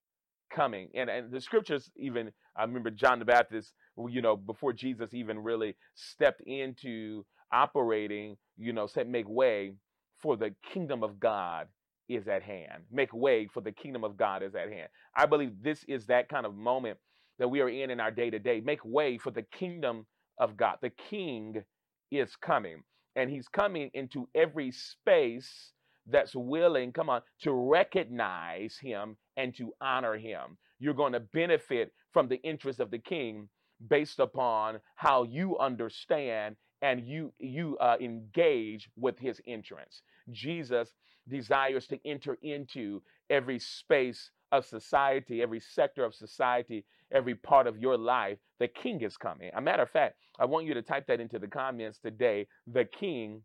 coming. 0.50 0.88
And, 0.94 1.11
and 1.11 1.30
the 1.30 1.40
scriptures 1.40 1.90
even, 1.97 2.32
I 2.56 2.62
remember 2.62 2.90
John 2.90 3.18
the 3.18 3.25
Baptist, 3.25 3.73
you 4.08 4.23
know, 4.23 4.37
before 4.37 4.73
Jesus 4.73 5.14
even 5.14 5.38
really 5.38 5.76
stepped 5.94 6.40
into 6.42 7.25
operating, 7.52 8.37
you 8.56 8.73
know, 8.73 8.87
said, 8.87 9.08
make 9.08 9.28
way 9.28 9.75
for 10.20 10.37
the 10.37 10.54
kingdom 10.73 11.02
of 11.02 11.20
God 11.20 11.68
is 12.08 12.26
at 12.26 12.42
hand. 12.42 12.85
Make 12.90 13.12
way 13.12 13.49
for 13.52 13.61
the 13.61 13.73
kingdom 13.73 14.04
of 14.04 14.16
God 14.16 14.42
is 14.42 14.54
at 14.54 14.73
hand. 14.73 14.88
I 15.14 15.26
believe 15.26 15.62
this 15.62 15.85
is 15.85 16.06
that 16.06 16.28
kind 16.28 16.47
of 16.47 16.54
moment 16.54 16.99
that 17.38 17.49
we 17.49 17.61
are 17.61 17.68
in 17.68 17.90
in 17.90 18.00
our 18.00 18.11
day 18.11 18.30
to 18.30 18.38
day. 18.38 18.61
Make 18.61 18.85
way 18.85 19.18
for 19.18 19.30
the 19.30 19.42
kingdom 19.42 20.06
of 20.38 20.56
God. 20.56 20.76
The 20.80 20.90
king 20.90 21.62
is 22.11 22.35
coming, 22.37 22.82
and 23.14 23.30
he's 23.30 23.49
coming 23.49 23.90
into 23.94 24.28
every 24.35 24.73
space 24.73 25.73
that's 26.11 26.35
willing, 26.35 26.93
come 26.93 27.11
on, 27.11 27.23
to 27.43 27.53
recognize 27.53 28.77
him 28.79 29.17
and 29.37 29.55
to 29.57 29.73
honor 29.81 30.17
him. 30.17 30.57
You're 30.79 30.95
going 30.95 31.12
to 31.12 31.21
benefit 31.21 31.93
from 32.12 32.29
the 32.29 32.41
interest 32.43 32.81
of 32.81 32.91
the 32.91 32.99
king 32.99 33.49
based 33.88 34.19
upon 34.19 34.81
how 34.97 35.23
you 35.25 35.59
understand 35.59 36.57
and 36.83 37.05
you 37.05 37.33
you 37.38 37.77
uh, 37.79 37.97
engage 38.00 38.88
with 38.97 39.19
his 39.19 39.41
entrance. 39.47 40.03
Jesus 40.31 40.95
desires 41.29 41.87
to 41.88 41.99
enter 42.05 42.38
into 42.43 43.03
every 43.31 43.59
space 43.59 44.31
of 44.53 44.65
society, 44.65 45.43
every 45.43 45.61
sector 45.61 46.05
of 46.05 46.15
society, 46.15 46.85
every 47.12 47.35
part 47.35 47.67
of 47.67 47.79
your 47.79 47.99
life. 47.99 48.38
The 48.61 48.69
king 48.69 49.03
is 49.03 49.17
coming. 49.17 49.50
A 49.55 49.61
matter 49.61 49.83
of 49.83 49.91
fact, 49.91 50.17
I 50.38 50.45
want 50.47 50.67
you 50.67 50.75
to 50.75 50.83
type 50.83 51.07
that 51.09 51.21
into 51.21 51.38
the 51.38 51.49
comments 51.49 51.99
today. 51.99 52.47
The 52.67 52.85
king 52.85 53.43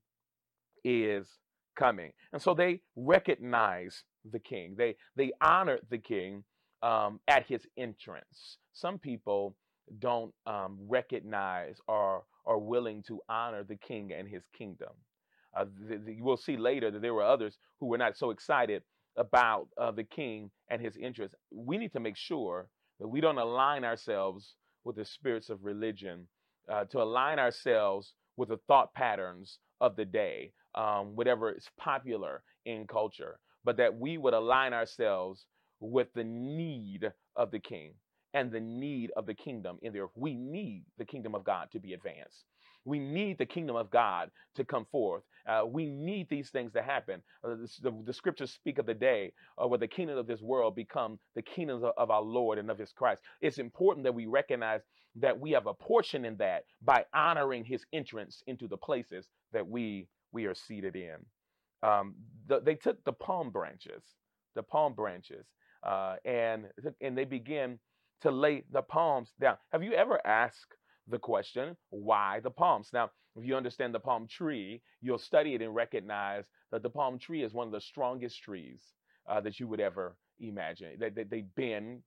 is 0.84 1.27
coming. 1.75 2.12
And 2.32 2.42
so 2.42 2.53
they 2.53 2.82
recognize 2.96 4.03
the 4.30 4.39
king. 4.39 4.75
They 4.77 4.96
they 5.15 5.32
honor 5.42 5.80
the 5.89 5.98
king 5.98 6.44
um, 6.82 7.20
at 7.27 7.46
his 7.46 7.65
entrance. 7.77 8.58
Some 8.74 9.00
people 9.00 9.56
don't 10.00 10.34
um, 10.46 10.77
recognize 10.88 11.77
or 11.88 12.24
are 12.46 12.58
willing 12.58 13.03
to 13.03 13.20
honor 13.30 13.63
the 13.63 13.75
king 13.75 14.12
and 14.13 14.27
his 14.27 14.44
kingdom. 14.58 14.89
Uh, 15.56 15.65
we'll 16.20 16.38
see 16.38 16.58
later 16.58 16.89
that 16.92 17.01
there 17.01 17.13
were 17.13 17.24
others 17.24 17.58
who 17.80 17.86
were 17.86 17.98
not 17.98 18.18
so 18.18 18.32
excited 18.32 18.82
about 19.18 19.68
uh, 19.80 19.92
the 19.92 20.03
king 20.03 20.50
and 20.70 20.82
his 20.82 20.98
interests. 20.98 21.36
We 21.51 21.77
need 21.77 21.94
to 21.94 22.00
make 22.00 22.18
sure 22.18 22.68
that 23.00 23.08
we 23.08 23.22
don't 23.22 23.38
align 23.38 23.84
ourselves 23.84 24.56
with 24.84 24.96
the 24.96 25.06
spirits 25.06 25.50
of 25.50 25.63
religion, 25.63 26.27
uh, 26.70 26.86
to 26.86 27.01
align 27.01 27.39
ourselves 27.39 28.13
with 28.36 28.50
the 28.50 28.60
thought 28.68 28.94
patterns 28.94 29.60
of 29.80 29.96
the 29.96 30.06
day, 30.06 30.51
um, 30.75 31.15
whatever 31.15 31.51
is 31.51 31.68
popular 31.77 32.44
in 32.65 32.88
culture, 32.88 33.39
but 33.63 33.77
that 33.77 33.98
we 33.98 34.18
would 34.18 34.34
align 34.34 34.74
ourselves 34.74 35.46
with 35.80 36.08
the 36.13 36.24
need 36.24 37.12
of 37.36 37.51
the 37.51 37.60
king 37.60 37.94
and 38.34 38.51
the 38.51 38.60
need 38.60 39.12
of 39.15 39.25
the 39.25 39.34
kingdom 39.34 39.77
in 39.82 39.94
the 39.94 40.00
earth. 40.00 40.12
We 40.15 40.34
need 40.34 40.86
the 40.98 41.06
kingdom 41.06 41.36
of 41.36 41.44
God 41.44 41.70
to 41.72 41.80
be 41.80 41.94
advanced. 41.94 42.46
We 42.86 43.00
need 43.00 43.38
the 43.38 43.46
kingdom 43.46 43.75
of 43.75 43.89
God 43.92 44.30
to 44.56 44.65
come 44.65 44.86
forth. 44.92 45.24
Uh, 45.48 45.63
we 45.65 45.86
need 45.86 46.27
these 46.30 46.50
things 46.50 46.74
to 46.74 46.82
happen. 46.82 47.22
Uh, 47.44 47.56
the, 47.56 47.70
the, 47.82 48.03
the, 48.06 48.13
scriptures 48.13 48.51
speak 48.51 48.77
of 48.77 48.86
the 48.86 48.94
day 48.94 49.32
uh, 49.62 49.68
where 49.68 49.80
the 49.80 49.88
kingdom 49.88 50.18
of 50.18 50.27
this 50.27 50.42
world 50.42 50.75
become 50.75 51.20
the 51.36 51.42
kingdoms 51.42 51.84
of, 51.84 51.92
of 51.98 52.12
our 52.12 52.22
Lord 52.22 52.58
and 52.58 52.70
of 52.70 52.77
his 52.77 52.92
Christ. 52.92 53.22
It's 53.42 53.58
important 53.58 54.03
that 54.06 54.15
we 54.15 54.25
recognize 54.25 54.82
that 55.15 55.39
we 55.39 55.51
have 55.51 55.68
a 55.68 55.74
portion 55.74 56.25
in 56.25 56.38
that 56.38 56.63
by 56.82 57.06
honoring 57.13 57.63
his 57.63 57.86
entrance 57.94 58.42
into 58.48 58.68
the 58.68 58.77
places 58.77 59.27
that 59.51 59.68
we 59.68 60.08
we 60.33 60.45
are 60.45 60.55
seated 60.55 60.95
in. 60.95 61.17
Um, 61.81 62.15
the, 62.47 62.59
they 62.59 62.75
took 62.75 63.03
the 63.03 63.13
palm 63.13 63.49
branches, 63.51 64.03
the 64.55 64.63
palm 64.63 64.93
branches, 64.93 65.45
uh, 65.85 66.15
and 66.25 66.65
and 67.01 67.17
they 67.17 67.25
begin 67.25 67.79
to 68.21 68.31
lay 68.31 68.63
the 68.71 68.81
palms 68.81 69.31
down. 69.39 69.57
Have 69.71 69.83
you 69.83 69.93
ever 69.93 70.25
asked 70.25 70.75
the 71.07 71.19
question, 71.19 71.75
why 71.89 72.39
the 72.41 72.51
palms? 72.51 72.89
Now, 72.93 73.11
if 73.35 73.45
you 73.45 73.55
understand 73.55 73.93
the 73.93 73.99
palm 73.99 74.27
tree, 74.27 74.81
you'll 75.01 75.17
study 75.17 75.55
it 75.55 75.61
and 75.61 75.75
recognize 75.75 76.45
that 76.71 76.83
the 76.83 76.89
palm 76.89 77.19
tree 77.19 77.43
is 77.43 77.53
one 77.53 77.67
of 77.67 77.73
the 77.73 77.81
strongest 77.81 78.41
trees 78.41 78.81
uh, 79.27 79.41
that 79.41 79.59
you 79.59 79.67
would 79.67 79.81
ever 79.81 80.15
imagine. 80.39 80.97
They, 80.99 81.09
they, 81.09 81.23
they 81.23 81.41
bend, 81.55 82.03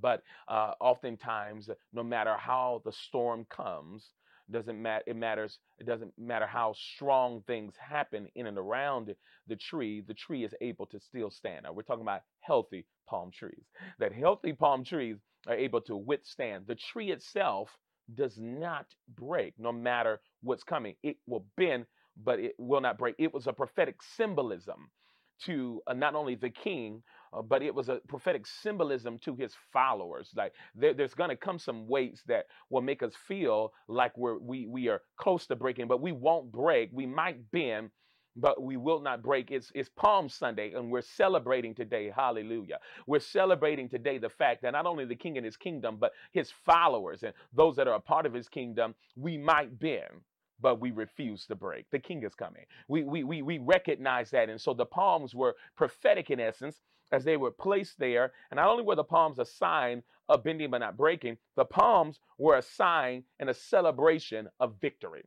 but 0.00 0.22
uh, 0.48 0.72
oftentimes, 0.80 1.68
no 1.92 2.02
matter 2.02 2.36
how 2.38 2.80
the 2.84 2.92
storm 2.92 3.46
comes, 3.50 4.10
doesn't 4.52 4.80
matter 4.80 5.04
it 5.06 5.16
matters 5.16 5.58
it 5.78 5.86
doesn't 5.86 6.12
matter 6.18 6.46
how 6.46 6.74
strong 6.74 7.42
things 7.46 7.74
happen 7.78 8.28
in 8.34 8.46
and 8.46 8.58
around 8.58 9.14
the 9.48 9.56
tree 9.56 10.02
the 10.06 10.14
tree 10.14 10.44
is 10.44 10.54
able 10.60 10.86
to 10.86 11.00
still 11.00 11.30
stand 11.30 11.64
now 11.64 11.72
we're 11.72 11.82
talking 11.82 12.02
about 12.02 12.22
healthy 12.40 12.84
palm 13.08 13.30
trees 13.30 13.64
that 13.98 14.12
healthy 14.12 14.52
palm 14.52 14.84
trees 14.84 15.16
are 15.46 15.54
able 15.56 15.80
to 15.80 15.96
withstand 15.96 16.64
the 16.66 16.74
tree 16.74 17.10
itself 17.10 17.70
does 18.14 18.38
not 18.38 18.86
break 19.16 19.54
no 19.58 19.72
matter 19.72 20.20
what's 20.42 20.64
coming. 20.64 20.94
It 21.02 21.16
will 21.26 21.44
bend, 21.56 21.86
but 22.22 22.38
it 22.40 22.54
will 22.58 22.80
not 22.80 22.98
break. 22.98 23.14
It 23.18 23.32
was 23.32 23.46
a 23.46 23.52
prophetic 23.52 23.96
symbolism 24.02 24.90
to 25.46 25.82
uh, 25.86 25.94
not 25.94 26.14
only 26.14 26.34
the 26.34 26.50
king, 26.50 27.02
uh, 27.32 27.42
but 27.42 27.62
it 27.62 27.74
was 27.74 27.88
a 27.88 28.00
prophetic 28.08 28.46
symbolism 28.46 29.18
to 29.20 29.34
his 29.36 29.54
followers. 29.72 30.30
Like 30.36 30.54
there, 30.74 30.94
there's 30.94 31.14
going 31.14 31.30
to 31.30 31.36
come 31.36 31.58
some 31.58 31.86
weights 31.88 32.22
that 32.26 32.46
will 32.70 32.82
make 32.82 33.02
us 33.02 33.14
feel 33.28 33.72
like 33.88 34.16
we're 34.18 34.38
we 34.38 34.66
we 34.66 34.88
are 34.88 35.02
close 35.16 35.46
to 35.46 35.56
breaking, 35.56 35.88
but 35.88 36.00
we 36.00 36.12
won't 36.12 36.52
break. 36.52 36.90
We 36.92 37.06
might 37.06 37.50
bend, 37.50 37.90
but 38.36 38.62
we 38.62 38.76
will 38.76 39.00
not 39.00 39.22
break. 39.22 39.50
It's, 39.50 39.70
it's 39.74 39.88
Palm 39.90 40.28
Sunday, 40.28 40.72
and 40.74 40.90
we're 40.90 41.02
celebrating 41.02 41.74
today. 41.74 42.12
Hallelujah. 42.14 42.78
We're 43.06 43.20
celebrating 43.20 43.88
today 43.88 44.18
the 44.18 44.30
fact 44.30 44.62
that 44.62 44.72
not 44.72 44.86
only 44.86 45.04
the 45.04 45.16
king 45.16 45.36
and 45.36 45.44
his 45.44 45.56
kingdom, 45.56 45.96
but 46.00 46.12
his 46.32 46.52
followers 46.64 47.22
and 47.22 47.34
those 47.52 47.76
that 47.76 47.88
are 47.88 47.94
a 47.96 48.00
part 48.00 48.26
of 48.26 48.32
his 48.34 48.48
kingdom, 48.48 48.94
we 49.16 49.36
might 49.36 49.78
bend. 49.78 50.22
But 50.60 50.80
we 50.80 50.90
refuse 50.90 51.46
to 51.46 51.54
break. 51.54 51.86
The 51.90 51.98
king 51.98 52.22
is 52.22 52.34
coming. 52.34 52.64
We, 52.88 53.02
we, 53.02 53.24
we, 53.24 53.42
we 53.42 53.58
recognize 53.58 54.30
that. 54.30 54.50
And 54.50 54.60
so 54.60 54.74
the 54.74 54.86
palms 54.86 55.34
were 55.34 55.56
prophetic 55.76 56.30
in 56.30 56.40
essence 56.40 56.80
as 57.12 57.24
they 57.24 57.36
were 57.36 57.50
placed 57.50 57.98
there. 57.98 58.32
And 58.50 58.58
not 58.58 58.68
only 58.68 58.84
were 58.84 58.96
the 58.96 59.04
palms 59.04 59.38
a 59.38 59.44
sign 59.44 60.02
of 60.28 60.44
bending 60.44 60.70
but 60.70 60.78
not 60.78 60.96
breaking, 60.96 61.38
the 61.56 61.64
palms 61.64 62.20
were 62.38 62.56
a 62.56 62.62
sign 62.62 63.24
and 63.38 63.50
a 63.50 63.54
celebration 63.54 64.48
of 64.60 64.74
victory. 64.80 65.24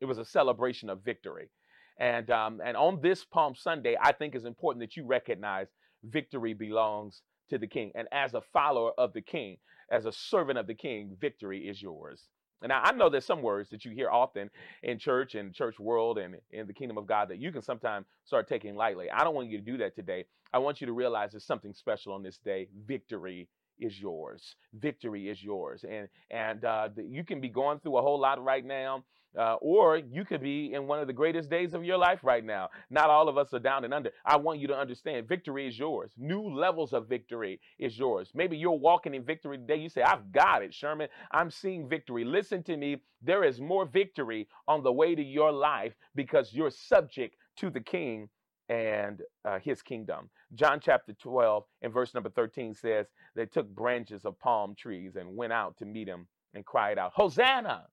It 0.00 0.06
was 0.06 0.18
a 0.18 0.24
celebration 0.24 0.90
of 0.90 1.04
victory. 1.04 1.50
And 1.98 2.30
um, 2.30 2.60
and 2.64 2.76
on 2.76 3.00
this 3.00 3.24
Palm 3.24 3.54
Sunday, 3.54 3.96
I 4.00 4.12
think 4.12 4.34
it's 4.34 4.44
important 4.44 4.80
that 4.82 4.96
you 4.96 5.04
recognize 5.04 5.68
victory 6.02 6.54
belongs 6.54 7.22
to 7.50 7.58
the 7.58 7.66
King. 7.66 7.92
And 7.94 8.08
as 8.10 8.34
a 8.34 8.40
follower 8.40 8.92
of 8.98 9.12
the 9.12 9.20
King, 9.20 9.58
as 9.90 10.06
a 10.06 10.12
servant 10.12 10.58
of 10.58 10.66
the 10.66 10.74
King, 10.74 11.16
victory 11.20 11.68
is 11.68 11.80
yours. 11.80 12.28
And 12.62 12.72
I 12.72 12.92
know 12.92 13.08
there's 13.08 13.26
some 13.26 13.42
words 13.42 13.70
that 13.70 13.84
you 13.84 13.90
hear 13.92 14.10
often 14.10 14.50
in 14.82 14.98
church 14.98 15.34
and 15.34 15.52
church 15.52 15.78
world 15.78 16.18
and 16.18 16.36
in 16.50 16.66
the 16.66 16.72
kingdom 16.72 16.98
of 16.98 17.06
God 17.06 17.28
that 17.28 17.38
you 17.38 17.52
can 17.52 17.62
sometimes 17.62 18.06
start 18.24 18.48
taking 18.48 18.74
lightly. 18.74 19.10
I 19.10 19.24
don't 19.24 19.34
want 19.34 19.48
you 19.48 19.58
to 19.58 19.64
do 19.64 19.76
that 19.78 19.94
today. 19.94 20.24
I 20.52 20.58
want 20.58 20.80
you 20.80 20.86
to 20.86 20.92
realize 20.92 21.32
there's 21.32 21.46
something 21.46 21.72
special 21.72 22.12
on 22.12 22.22
this 22.22 22.38
day. 22.38 22.68
Victory 22.86 23.48
is 23.78 23.98
yours. 24.00 24.56
Victory 24.74 25.28
is 25.28 25.42
yours. 25.42 25.84
And 25.88 26.08
and 26.30 26.64
uh, 26.64 26.88
you 26.96 27.24
can 27.24 27.40
be 27.40 27.48
going 27.48 27.80
through 27.80 27.96
a 27.98 28.02
whole 28.02 28.20
lot 28.20 28.42
right 28.42 28.64
now. 28.64 29.04
Uh, 29.38 29.54
or 29.62 29.96
you 29.96 30.26
could 30.26 30.42
be 30.42 30.74
in 30.74 30.86
one 30.86 31.00
of 31.00 31.06
the 31.06 31.12
greatest 31.12 31.48
days 31.48 31.72
of 31.72 31.82
your 31.82 31.96
life 31.96 32.18
right 32.22 32.44
now. 32.44 32.68
Not 32.90 33.08
all 33.08 33.30
of 33.30 33.38
us 33.38 33.54
are 33.54 33.58
down 33.58 33.84
and 33.84 33.94
under. 33.94 34.10
I 34.26 34.36
want 34.36 34.60
you 34.60 34.66
to 34.68 34.76
understand 34.76 35.26
victory 35.26 35.66
is 35.66 35.78
yours. 35.78 36.10
New 36.18 36.42
levels 36.42 36.92
of 36.92 37.08
victory 37.08 37.58
is 37.78 37.98
yours. 37.98 38.30
Maybe 38.34 38.58
you're 38.58 38.72
walking 38.72 39.14
in 39.14 39.24
victory 39.24 39.56
today. 39.56 39.76
You 39.76 39.88
say, 39.88 40.02
I've 40.02 40.30
got 40.32 40.62
it, 40.62 40.74
Sherman. 40.74 41.08
I'm 41.30 41.50
seeing 41.50 41.88
victory. 41.88 42.24
Listen 42.26 42.62
to 42.64 42.76
me. 42.76 42.98
There 43.22 43.42
is 43.42 43.58
more 43.58 43.86
victory 43.86 44.48
on 44.68 44.82
the 44.82 44.92
way 44.92 45.14
to 45.14 45.22
your 45.22 45.50
life 45.50 45.94
because 46.14 46.52
you're 46.52 46.70
subject 46.70 47.36
to 47.56 47.70
the 47.70 47.80
King 47.80 48.28
and 48.68 49.20
uh, 49.44 49.58
his 49.58 49.82
kingdom. 49.82 50.30
John 50.54 50.80
chapter 50.80 51.12
12 51.12 51.64
and 51.82 51.92
verse 51.92 52.14
number 52.14 52.30
13 52.30 52.74
says, 52.74 53.06
They 53.34 53.46
took 53.46 53.68
branches 53.68 54.24
of 54.24 54.38
palm 54.38 54.74
trees 54.74 55.16
and 55.16 55.36
went 55.36 55.52
out 55.52 55.76
to 55.78 55.84
meet 55.84 56.08
him 56.08 56.26
and 56.54 56.64
cried 56.64 56.98
out, 56.98 57.12
Hosanna! 57.14 57.86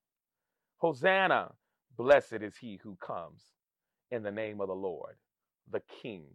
Hosanna! 0.77 1.53
Blessed 1.97 2.41
is 2.41 2.55
he 2.57 2.79
who 2.81 2.95
comes 2.95 3.41
in 4.11 4.23
the 4.23 4.31
name 4.31 4.61
of 4.61 4.67
the 4.67 4.75
Lord, 4.75 5.15
the 5.71 5.81
King 6.01 6.25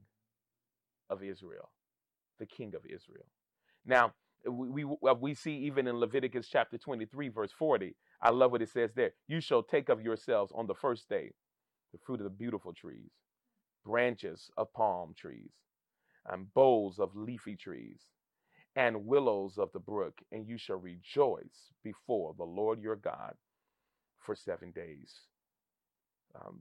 of 1.10 1.22
Israel, 1.22 1.70
the 2.38 2.46
king 2.46 2.74
of 2.74 2.84
Israel. 2.84 3.26
Now, 3.86 4.12
we, 4.48 4.84
we, 4.84 4.96
uh, 5.08 5.14
we 5.18 5.34
see 5.34 5.52
even 5.52 5.86
in 5.86 5.96
Leviticus 5.98 6.48
chapter 6.50 6.76
23, 6.78 7.28
verse 7.28 7.52
40, 7.58 7.94
I 8.22 8.30
love 8.30 8.52
what 8.52 8.62
it 8.62 8.70
says 8.70 8.90
there. 8.94 9.12
You 9.26 9.40
shall 9.40 9.62
take 9.62 9.88
of 9.88 10.02
yourselves 10.02 10.52
on 10.54 10.66
the 10.66 10.74
first 10.74 11.08
day 11.08 11.32
the 11.92 11.98
fruit 12.04 12.20
of 12.20 12.24
the 12.24 12.30
beautiful 12.30 12.72
trees, 12.72 13.10
branches 13.84 14.50
of 14.56 14.72
palm 14.72 15.14
trees, 15.16 15.52
and 16.28 16.52
boughs 16.54 16.98
of 16.98 17.16
leafy 17.16 17.56
trees, 17.56 18.00
and 18.76 19.06
willows 19.06 19.58
of 19.58 19.72
the 19.72 19.80
brook, 19.80 20.20
and 20.32 20.46
you 20.48 20.58
shall 20.58 20.76
rejoice 20.78 21.72
before 21.84 22.34
the 22.36 22.44
Lord 22.44 22.80
your 22.82 22.96
God 22.96 23.34
for 24.20 24.34
seven 24.34 24.72
days. 24.72 25.12
Um, 26.34 26.60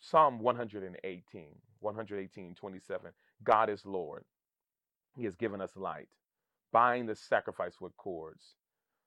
Psalm 0.00 0.40
118, 0.40 1.46
118, 1.80 2.54
27. 2.54 3.12
God 3.44 3.70
is 3.70 3.86
Lord. 3.86 4.24
He 5.16 5.24
has 5.24 5.36
given 5.36 5.60
us 5.60 5.76
light. 5.76 6.08
Bind 6.72 7.08
the 7.08 7.14
sacrifice 7.14 7.80
with 7.80 7.96
cords 7.96 8.54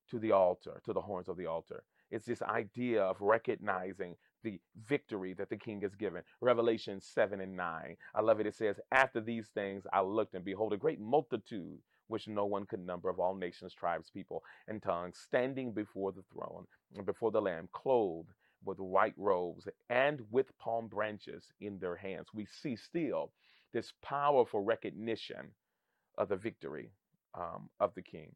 to 0.10 0.20
the 0.20 0.32
altar, 0.32 0.82
to 0.86 0.94
the 0.94 1.02
horns 1.02 1.28
of 1.28 1.38
the 1.38 1.48
altar. 1.48 1.84
It's 2.12 2.26
this 2.26 2.42
idea 2.42 3.04
of 3.04 3.22
recognizing 3.22 4.16
the 4.48 4.60
victory 4.88 5.34
that 5.34 5.50
the 5.50 5.58
king 5.58 5.82
has 5.82 5.94
given. 5.96 6.22
Revelation 6.40 7.02
7 7.02 7.42
and 7.42 7.58
9. 7.58 7.98
I 8.16 8.22
love 8.22 8.40
it. 8.40 8.48
It 8.48 8.56
says, 8.56 8.80
After 8.94 9.20
these 9.20 9.48
things 9.54 9.86
I 9.92 10.00
looked, 10.02 10.36
and 10.36 10.46
behold, 10.46 10.72
a 10.72 10.78
great 10.78 11.02
multitude 11.02 11.80
which 12.08 12.30
no 12.30 12.46
one 12.46 12.66
could 12.66 12.80
number 12.80 13.10
of 13.10 13.20
all 13.20 13.36
nations, 13.36 13.74
tribes, 13.74 14.10
people, 14.10 14.42
and 14.70 14.82
tongues, 14.82 15.18
standing 15.22 15.74
before 15.74 16.14
the 16.14 16.24
throne 16.32 16.66
and 16.96 17.06
before 17.06 17.32
the 17.32 17.42
Lamb, 17.42 17.68
clothed 17.74 18.30
with 18.64 18.80
white 18.80 19.14
robes 19.18 19.68
and 19.90 20.22
with 20.32 20.58
palm 20.58 20.88
branches 20.88 21.52
in 21.60 21.78
their 21.80 21.98
hands. 21.98 22.28
We 22.34 22.46
see 22.46 22.78
still 22.78 23.34
this 23.74 23.92
powerful 24.02 24.64
recognition 24.64 25.52
of 26.18 26.30
the 26.30 26.38
victory 26.38 26.92
um, 27.36 27.70
of 27.82 27.94
the 27.96 28.02
king. 28.02 28.32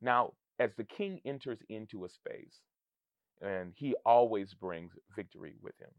Now, 0.00 0.32
as 0.58 0.70
the 0.74 0.84
king 0.84 1.20
enters 1.26 1.58
into 1.68 2.06
a 2.06 2.08
space, 2.08 2.60
and 3.40 3.72
he 3.76 3.94
always 4.04 4.54
brings 4.54 4.92
victory 5.14 5.54
with 5.62 5.78
him. 5.80 5.90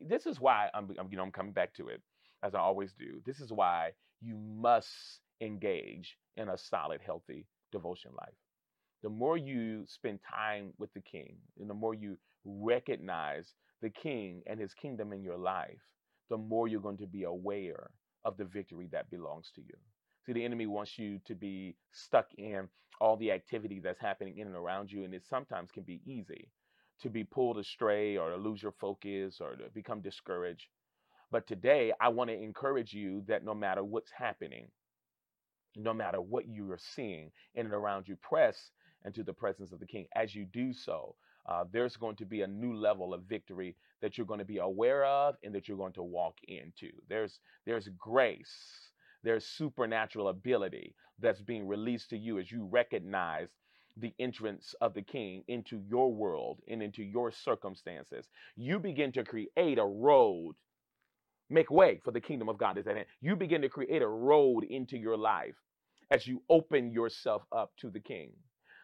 This 0.00 0.26
is 0.26 0.40
why 0.40 0.68
I'm, 0.74 0.88
you 1.10 1.16
know, 1.16 1.22
I'm 1.22 1.32
coming 1.32 1.52
back 1.52 1.74
to 1.74 1.88
it 1.88 2.00
as 2.42 2.54
I 2.54 2.58
always 2.58 2.92
do. 2.92 3.20
This 3.26 3.40
is 3.40 3.52
why 3.52 3.90
you 4.20 4.36
must 4.36 5.20
engage 5.40 6.16
in 6.36 6.48
a 6.48 6.58
solid, 6.58 7.00
healthy 7.04 7.46
devotion 7.72 8.12
life. 8.18 8.34
The 9.02 9.08
more 9.08 9.36
you 9.36 9.84
spend 9.86 10.20
time 10.22 10.72
with 10.78 10.92
the 10.92 11.00
king, 11.00 11.36
and 11.58 11.70
the 11.70 11.74
more 11.74 11.94
you 11.94 12.18
recognize 12.44 13.54
the 13.80 13.90
king 13.90 14.42
and 14.46 14.60
his 14.60 14.74
kingdom 14.74 15.12
in 15.12 15.22
your 15.22 15.38
life, 15.38 15.80
the 16.28 16.36
more 16.36 16.68
you're 16.68 16.80
going 16.80 16.98
to 16.98 17.06
be 17.06 17.24
aware 17.24 17.90
of 18.24 18.36
the 18.36 18.44
victory 18.44 18.88
that 18.92 19.10
belongs 19.10 19.50
to 19.54 19.62
you. 19.62 19.74
See, 20.26 20.32
the 20.32 20.44
enemy 20.44 20.66
wants 20.66 20.98
you 20.98 21.20
to 21.26 21.34
be 21.34 21.76
stuck 21.92 22.28
in 22.36 22.68
all 23.00 23.16
the 23.16 23.32
activity 23.32 23.80
that's 23.80 24.00
happening 24.00 24.38
in 24.38 24.46
and 24.46 24.56
around 24.56 24.92
you, 24.92 25.04
and 25.04 25.14
it 25.14 25.24
sometimes 25.26 25.70
can 25.70 25.82
be 25.84 26.02
easy 26.06 26.50
to 27.00 27.08
be 27.08 27.24
pulled 27.24 27.58
astray 27.58 28.16
or 28.16 28.30
to 28.30 28.36
lose 28.36 28.62
your 28.62 28.72
focus 28.72 29.40
or 29.40 29.56
to 29.56 29.64
become 29.74 30.00
discouraged. 30.02 30.68
But 31.30 31.46
today, 31.46 31.92
I 32.00 32.08
want 32.08 32.30
to 32.30 32.42
encourage 32.42 32.92
you 32.92 33.22
that 33.28 33.44
no 33.44 33.54
matter 33.54 33.82
what's 33.84 34.10
happening, 34.10 34.68
no 35.76 35.94
matter 35.94 36.20
what 36.20 36.48
you 36.48 36.70
are 36.72 36.78
seeing 36.78 37.30
in 37.54 37.66
and 37.66 37.74
around 37.74 38.08
you, 38.08 38.16
press 38.16 38.72
into 39.04 39.22
the 39.22 39.32
presence 39.32 39.72
of 39.72 39.80
the 39.80 39.86
King. 39.86 40.06
As 40.16 40.34
you 40.34 40.44
do 40.44 40.72
so, 40.72 41.14
uh, 41.48 41.64
there's 41.72 41.96
going 41.96 42.16
to 42.16 42.26
be 42.26 42.42
a 42.42 42.46
new 42.46 42.74
level 42.74 43.14
of 43.14 43.22
victory 43.24 43.76
that 44.02 44.18
you're 44.18 44.26
going 44.26 44.40
to 44.40 44.44
be 44.44 44.58
aware 44.58 45.04
of 45.04 45.36
and 45.42 45.54
that 45.54 45.68
you're 45.68 45.78
going 45.78 45.94
to 45.94 46.02
walk 46.02 46.36
into. 46.48 46.90
There's 47.08 47.40
there's 47.66 47.88
grace, 47.98 48.89
there's 49.24 49.46
supernatural 49.46 50.28
ability 50.28 50.94
that's 51.20 51.42
being 51.42 51.66
released 51.66 52.10
to 52.10 52.18
you 52.18 52.38
as 52.38 52.50
you 52.50 52.68
recognize 52.70 53.50
the 53.96 54.14
entrance 54.18 54.74
of 54.80 54.94
the 54.94 55.02
king 55.02 55.44
into 55.48 55.82
your 55.88 56.12
world 56.12 56.60
and 56.68 56.82
into 56.82 57.02
your 57.02 57.30
circumstances. 57.30 58.28
You 58.56 58.78
begin 58.78 59.12
to 59.12 59.24
create 59.24 59.78
a 59.78 59.84
road 59.84 60.54
make 61.50 61.70
way 61.70 62.00
for 62.04 62.12
the 62.12 62.20
kingdom 62.20 62.48
of 62.48 62.58
God 62.58 62.78
is 62.78 62.86
at 62.86 62.96
hand. 62.96 63.06
You 63.20 63.36
begin 63.36 63.62
to 63.62 63.68
create 63.68 64.02
a 64.02 64.08
road 64.08 64.64
into 64.64 64.96
your 64.96 65.16
life 65.16 65.56
as 66.10 66.26
you 66.26 66.42
open 66.48 66.92
yourself 66.92 67.42
up 67.52 67.72
to 67.78 67.90
the 67.90 68.00
king. 68.00 68.30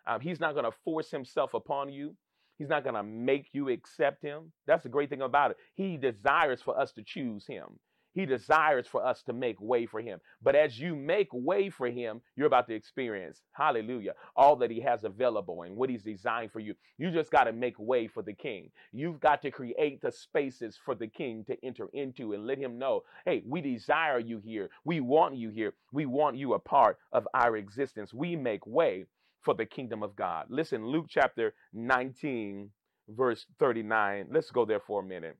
Um, 0.06 0.20
he's 0.20 0.40
not 0.40 0.54
going 0.54 0.64
to 0.64 0.76
force 0.84 1.10
himself 1.10 1.54
upon 1.54 1.92
you. 1.92 2.14
He's 2.58 2.68
not 2.68 2.84
going 2.84 2.94
to 2.94 3.02
make 3.02 3.48
you 3.52 3.68
accept 3.68 4.22
him. 4.22 4.52
That's 4.66 4.82
the 4.82 4.88
great 4.88 5.10
thing 5.10 5.22
about 5.22 5.52
it. 5.52 5.56
He 5.74 5.96
desires 5.96 6.60
for 6.62 6.78
us 6.78 6.92
to 6.92 7.02
choose 7.04 7.46
him. 7.46 7.78
He 8.16 8.24
desires 8.24 8.86
for 8.86 9.04
us 9.04 9.22
to 9.24 9.34
make 9.34 9.60
way 9.60 9.84
for 9.84 10.00
him. 10.00 10.20
But 10.42 10.56
as 10.56 10.80
you 10.80 10.96
make 10.96 11.28
way 11.32 11.68
for 11.68 11.86
him, 11.86 12.22
you're 12.34 12.46
about 12.46 12.66
to 12.68 12.74
experience, 12.74 13.42
hallelujah, 13.52 14.14
all 14.34 14.56
that 14.56 14.70
he 14.70 14.80
has 14.80 15.04
available 15.04 15.64
and 15.64 15.76
what 15.76 15.90
he's 15.90 16.02
designed 16.02 16.50
for 16.50 16.60
you. 16.60 16.74
You 16.96 17.10
just 17.10 17.30
got 17.30 17.44
to 17.44 17.52
make 17.52 17.78
way 17.78 18.06
for 18.06 18.22
the 18.22 18.32
king. 18.32 18.70
You've 18.90 19.20
got 19.20 19.42
to 19.42 19.50
create 19.50 20.00
the 20.00 20.10
spaces 20.10 20.78
for 20.82 20.94
the 20.94 21.06
king 21.06 21.44
to 21.44 21.62
enter 21.62 21.90
into 21.92 22.32
and 22.32 22.46
let 22.46 22.56
him 22.56 22.78
know, 22.78 23.02
hey, 23.26 23.42
we 23.46 23.60
desire 23.60 24.18
you 24.18 24.40
here. 24.42 24.70
We 24.86 25.00
want 25.00 25.36
you 25.36 25.50
here. 25.50 25.74
We 25.92 26.06
want 26.06 26.36
you 26.36 26.54
a 26.54 26.58
part 26.58 26.96
of 27.12 27.28
our 27.34 27.58
existence. 27.58 28.14
We 28.14 28.34
make 28.34 28.66
way 28.66 29.04
for 29.42 29.52
the 29.52 29.66
kingdom 29.66 30.02
of 30.02 30.16
God. 30.16 30.46
Listen, 30.48 30.86
Luke 30.86 31.06
chapter 31.10 31.52
19, 31.74 32.70
verse 33.10 33.44
39. 33.58 34.28
Let's 34.30 34.50
go 34.50 34.64
there 34.64 34.80
for 34.80 35.02
a 35.02 35.06
minute. 35.06 35.36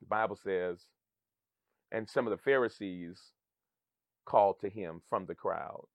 The 0.00 0.06
Bible 0.06 0.36
says, 0.42 0.86
and 1.92 2.08
some 2.08 2.26
of 2.26 2.30
the 2.30 2.42
Pharisees 2.42 3.20
called 4.24 4.60
to 4.60 4.68
him 4.68 5.00
from 5.08 5.26
the 5.26 5.34
crowd, 5.34 5.86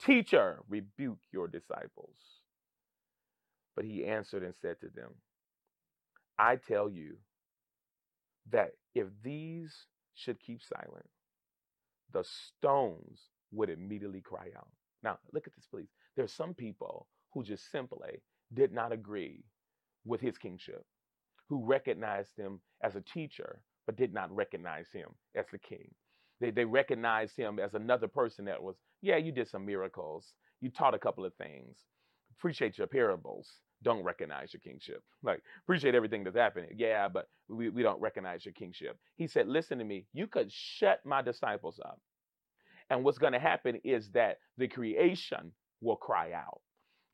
Teacher, 0.00 0.60
rebuke 0.68 1.20
your 1.32 1.48
disciples. 1.48 2.16
But 3.74 3.84
he 3.84 4.04
answered 4.04 4.42
and 4.42 4.54
said 4.54 4.80
to 4.80 4.88
them, 4.88 5.12
I 6.38 6.56
tell 6.56 6.90
you 6.90 7.16
that 8.50 8.72
if 8.94 9.06
these 9.22 9.86
should 10.14 10.40
keep 10.40 10.62
silent, 10.62 11.08
the 12.12 12.24
stones 12.24 13.20
would 13.52 13.70
immediately 13.70 14.20
cry 14.20 14.48
out. 14.56 14.68
Now, 15.02 15.18
look 15.32 15.46
at 15.46 15.54
this, 15.54 15.66
please. 15.70 15.88
There 16.14 16.24
are 16.24 16.28
some 16.28 16.54
people 16.54 17.06
who 17.32 17.42
just 17.42 17.70
simply 17.70 18.22
did 18.54 18.72
not 18.72 18.92
agree 18.92 19.44
with 20.04 20.20
his 20.20 20.38
kingship, 20.38 20.84
who 21.48 21.64
recognized 21.64 22.36
him 22.36 22.60
as 22.82 22.96
a 22.96 23.00
teacher, 23.00 23.60
but 23.86 23.96
did 23.96 24.12
not 24.12 24.34
recognize 24.34 24.88
him 24.92 25.08
as 25.34 25.46
the 25.52 25.58
king. 25.58 25.88
They, 26.40 26.50
they 26.50 26.64
recognized 26.64 27.36
him 27.36 27.58
as 27.58 27.74
another 27.74 28.08
person 28.08 28.44
that 28.46 28.62
was, 28.62 28.76
yeah, 29.00 29.16
you 29.16 29.32
did 29.32 29.48
some 29.48 29.64
miracles. 29.64 30.34
You 30.60 30.70
taught 30.70 30.94
a 30.94 30.98
couple 30.98 31.24
of 31.24 31.34
things. 31.34 31.78
Appreciate 32.38 32.76
your 32.76 32.86
parables. 32.86 33.48
Don't 33.82 34.02
recognize 34.02 34.52
your 34.52 34.60
kingship. 34.60 35.02
Like, 35.22 35.42
appreciate 35.64 35.94
everything 35.94 36.24
that's 36.24 36.36
happening. 36.36 36.70
Yeah, 36.76 37.08
but 37.08 37.28
we, 37.48 37.68
we 37.70 37.82
don't 37.82 38.00
recognize 38.00 38.44
your 38.44 38.54
kingship. 38.54 38.98
He 39.16 39.26
said, 39.26 39.48
listen 39.48 39.78
to 39.78 39.84
me. 39.84 40.06
You 40.12 40.26
could 40.26 40.50
shut 40.50 41.00
my 41.04 41.22
disciples 41.22 41.80
up. 41.84 42.00
And 42.90 43.04
what's 43.04 43.18
going 43.18 43.32
to 43.32 43.38
happen 43.38 43.80
is 43.84 44.10
that 44.10 44.38
the 44.58 44.68
creation 44.68 45.52
will 45.80 45.96
cry 45.96 46.32
out 46.32 46.60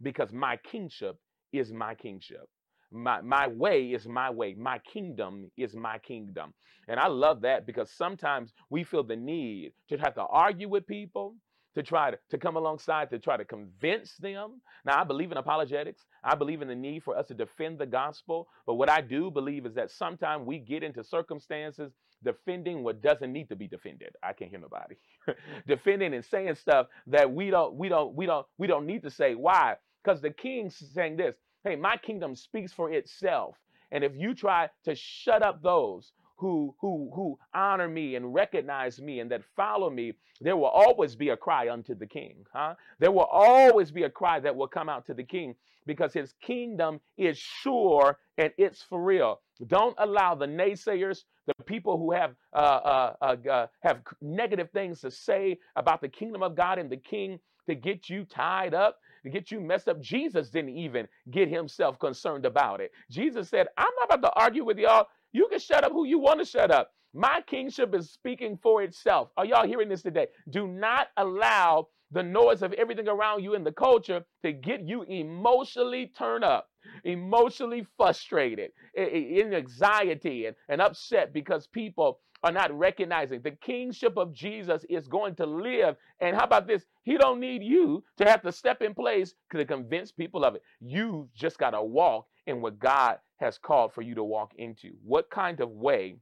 because 0.00 0.32
my 0.32 0.56
kingship 0.56 1.16
is 1.52 1.72
my 1.72 1.94
kingship. 1.94 2.48
My, 2.92 3.20
my 3.22 3.48
way 3.48 3.87
is 3.87 4.07
my 4.07 4.31
way. 4.31 4.55
My 4.55 4.78
kingdom 4.81 5.50
is 5.57 5.74
my 5.74 5.98
kingdom. 5.98 6.52
And 6.88 6.98
I 7.00 7.07
love 7.07 7.40
that 7.42 7.66
because 7.66 7.90
sometimes 7.90 8.52
we 8.70 8.85
feel 8.85 9.02
the 9.05 9.16
need 9.16 9.72
to 9.88 9.96
have 9.98 10.14
to 10.14 10.22
argue 10.22 10.68
with 10.68 10.87
people, 10.87 11.37
to 11.74 11.83
try 11.83 12.11
to, 12.11 12.18
to 12.31 12.38
come 12.38 12.57
alongside, 12.57 13.09
to 13.11 13.18
try 13.18 13.37
to 13.37 13.44
convince 13.44 14.16
them. 14.18 14.61
Now, 14.85 15.00
I 15.00 15.05
believe 15.05 15.33
in 15.33 15.38
apologetics. 15.38 16.05
I 16.22 16.35
believe 16.35 16.61
in 16.62 16.68
the 16.68 16.74
need 16.74 17.02
for 17.02 17.16
us 17.16 17.28
to 17.28 17.35
defend 17.35 17.78
the 17.78 17.87
gospel. 17.87 18.48
But 18.66 18.74
what 18.74 18.90
I 18.90 19.00
do 19.00 19.31
believe 19.31 19.64
is 19.66 19.74
that 19.74 19.90
sometimes 19.90 20.46
we 20.46 20.59
get 20.59 20.83
into 20.83 21.02
circumstances 21.02 21.92
defending 22.22 22.85
what 22.85 23.02
doesn't 23.02 23.33
need 23.33 23.48
to 23.48 23.57
be 23.57 23.68
defended. 23.68 24.11
I 24.22 24.33
can't 24.33 24.50
hear 24.50 24.61
nobody. 24.61 24.96
defending 25.66 26.14
and 26.14 26.24
saying 26.24 26.55
stuff 26.57 26.87
that 27.07 27.33
we 27.33 27.50
don't, 27.50 27.74
we 27.74 27.88
don't, 27.88 28.14
we 28.14 28.26
don't, 28.26 28.46
we 28.59 28.66
don't 28.66 28.87
need 28.87 29.02
to 29.05 29.11
say. 29.11 29.35
Why? 29.35 29.76
Because 30.05 30.20
the 30.20 30.31
king's 30.31 30.76
saying 30.94 31.16
this 31.16 31.35
Hey, 31.64 31.77
my 31.77 31.96
kingdom 31.96 32.35
speaks 32.35 32.72
for 32.72 32.90
itself. 32.90 33.57
And 33.92 34.03
if 34.03 34.16
you 34.16 34.35
try 34.35 34.68
to 34.85 34.94
shut 34.94 35.42
up 35.42 35.62
those 35.62 36.12
who 36.37 36.75
who 36.81 37.11
who 37.14 37.38
honor 37.55 37.88
me 37.88 38.16
and 38.16 38.35
recognize 38.35 39.01
me 39.01 39.20
and 39.20 39.31
that 39.31 39.44
follow 39.55 39.90
me, 39.90 40.14
there 40.40 40.57
will 40.57 40.64
always 40.64 41.14
be 41.14 41.29
a 41.29 41.37
cry 41.37 41.70
unto 41.70 41.94
the 41.94 42.07
king. 42.07 42.44
Huh? 42.53 42.75
There 42.98 43.12
will 43.12 43.29
always 43.31 43.92
be 43.92 44.03
a 44.03 44.11
cry 44.11 44.40
that 44.40 44.57
will 44.57 44.66
come 44.66 44.88
out 44.88 45.07
to 45.07 45.14
the 45.14 45.22
king 45.22 45.55
because 45.87 46.12
his 46.12 46.35
kingdom 46.42 47.01
is 47.16 47.38
sure 47.38 48.18
and 48.38 48.51
it's 48.59 48.83
for 48.83 49.01
real. 49.01 49.40
Don't 49.68 49.94
allow 49.98 50.35
the 50.35 50.46
naysayers, 50.46 51.25
the 51.46 51.64
people 51.64 51.96
who 51.96 52.11
have 52.11 52.35
uh, 52.55 52.57
uh, 52.57 53.14
uh, 53.20 53.37
uh 53.48 53.66
have 53.83 54.01
negative 54.20 54.70
things 54.70 55.01
to 55.03 55.11
say 55.12 55.59
about 55.77 56.01
the 56.01 56.09
kingdom 56.09 56.42
of 56.42 56.57
God 56.57 56.79
and 56.79 56.90
the 56.90 56.96
king 56.96 57.38
to 57.68 57.77
get 57.77 58.09
you 58.09 58.25
tied 58.25 58.75
up 58.75 58.98
to 59.22 59.30
get 59.30 59.50
you 59.50 59.61
messed 59.61 59.88
up. 59.88 60.00
Jesus 60.00 60.50
didn't 60.50 60.76
even 60.76 61.06
get 61.30 61.48
himself 61.48 61.98
concerned 61.98 62.46
about 62.46 62.80
it. 62.80 62.92
Jesus 63.11 63.48
said, 63.48 63.68
I'm 63.78 63.90
not 64.00 64.18
about 64.18 64.28
to 64.28 64.40
argue 64.40 64.64
with 64.64 64.78
y'all. 64.78 65.06
You 65.32 65.48
can 65.48 65.58
shut 65.58 65.85
up 65.85 65.92
who 65.92 66.04
you 66.06 66.18
want 66.18 66.40
to 66.40 66.46
shut 66.46 66.70
up. 66.70 66.90
My 67.14 67.42
kingship 67.46 67.94
is 67.94 68.11
speaking 68.11 68.58
for 68.62 68.82
itself. 68.82 69.30
Are 69.37 69.44
y'all 69.44 69.66
hearing 69.66 69.88
this 69.88 70.02
today? 70.02 70.28
Do 70.50 70.66
not 70.66 71.08
allow 71.16 71.88
the 72.11 72.22
noise 72.22 72.62
of 72.62 72.72
everything 72.74 73.08
around 73.08 73.42
you 73.42 73.54
in 73.54 73.64
the 73.64 73.72
culture 73.72 74.24
to 74.42 74.52
get 74.52 74.87
you 74.87 75.02
emotionally 75.02 76.12
turned 76.16 76.44
up, 76.44 76.68
emotionally 77.04 77.86
frustrated, 77.96 78.70
in 78.94 79.54
anxiety 79.54 80.46
and, 80.46 80.56
and 80.68 80.80
upset 80.80 81.32
because 81.32 81.66
people 81.66 82.20
are 82.42 82.52
not 82.52 82.76
recognizing 82.76 83.40
the 83.40 83.52
kingship 83.52 84.16
of 84.16 84.32
Jesus 84.32 84.84
is 84.90 85.06
going 85.06 85.34
to 85.36 85.46
live. 85.46 85.96
And 86.20 86.36
how 86.36 86.44
about 86.44 86.66
this? 86.66 86.84
He 87.04 87.16
don't 87.16 87.40
need 87.40 87.62
you 87.62 88.02
to 88.18 88.24
have 88.24 88.42
to 88.42 88.52
step 88.52 88.82
in 88.82 88.94
place 88.94 89.34
to 89.52 89.64
convince 89.64 90.10
people 90.10 90.44
of 90.44 90.56
it. 90.56 90.62
You 90.80 91.28
just 91.34 91.58
got 91.58 91.70
to 91.70 91.82
walk 91.82 92.26
in 92.46 92.60
what 92.60 92.78
God 92.78 93.18
has 93.38 93.58
called 93.58 93.92
for 93.92 94.02
you 94.02 94.14
to 94.16 94.24
walk 94.24 94.52
into. 94.56 94.90
What 95.04 95.30
kind 95.30 95.60
of 95.60 95.70
way, 95.70 96.16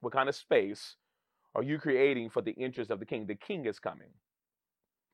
what 0.00 0.12
kind 0.12 0.28
of 0.28 0.34
space 0.34 0.96
are 1.54 1.62
you 1.62 1.78
creating 1.78 2.30
for 2.30 2.42
the 2.42 2.52
interest 2.52 2.90
of 2.90 3.00
the 3.00 3.06
king? 3.06 3.26
The 3.26 3.34
king 3.34 3.66
is 3.66 3.78
coming. 3.78 4.10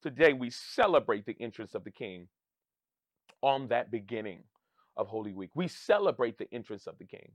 Today 0.03 0.33
we 0.33 0.51
celebrate 0.51 1.25
the 1.25 1.37
interest 1.39 1.75
of 1.75 1.85
the 1.85 1.91
king 1.91 2.29
on 3.43 3.69
that 3.69 3.91
beginning 3.91 4.43
of 4.97 5.09
Holy 5.09 5.33
Week. 5.33 5.51
We 5.55 5.69
celebrate 5.69 6.39
the 6.39 6.51
interest 6.51 6.87
of 6.87 6.99
the 6.99 7.05
king. 7.05 7.31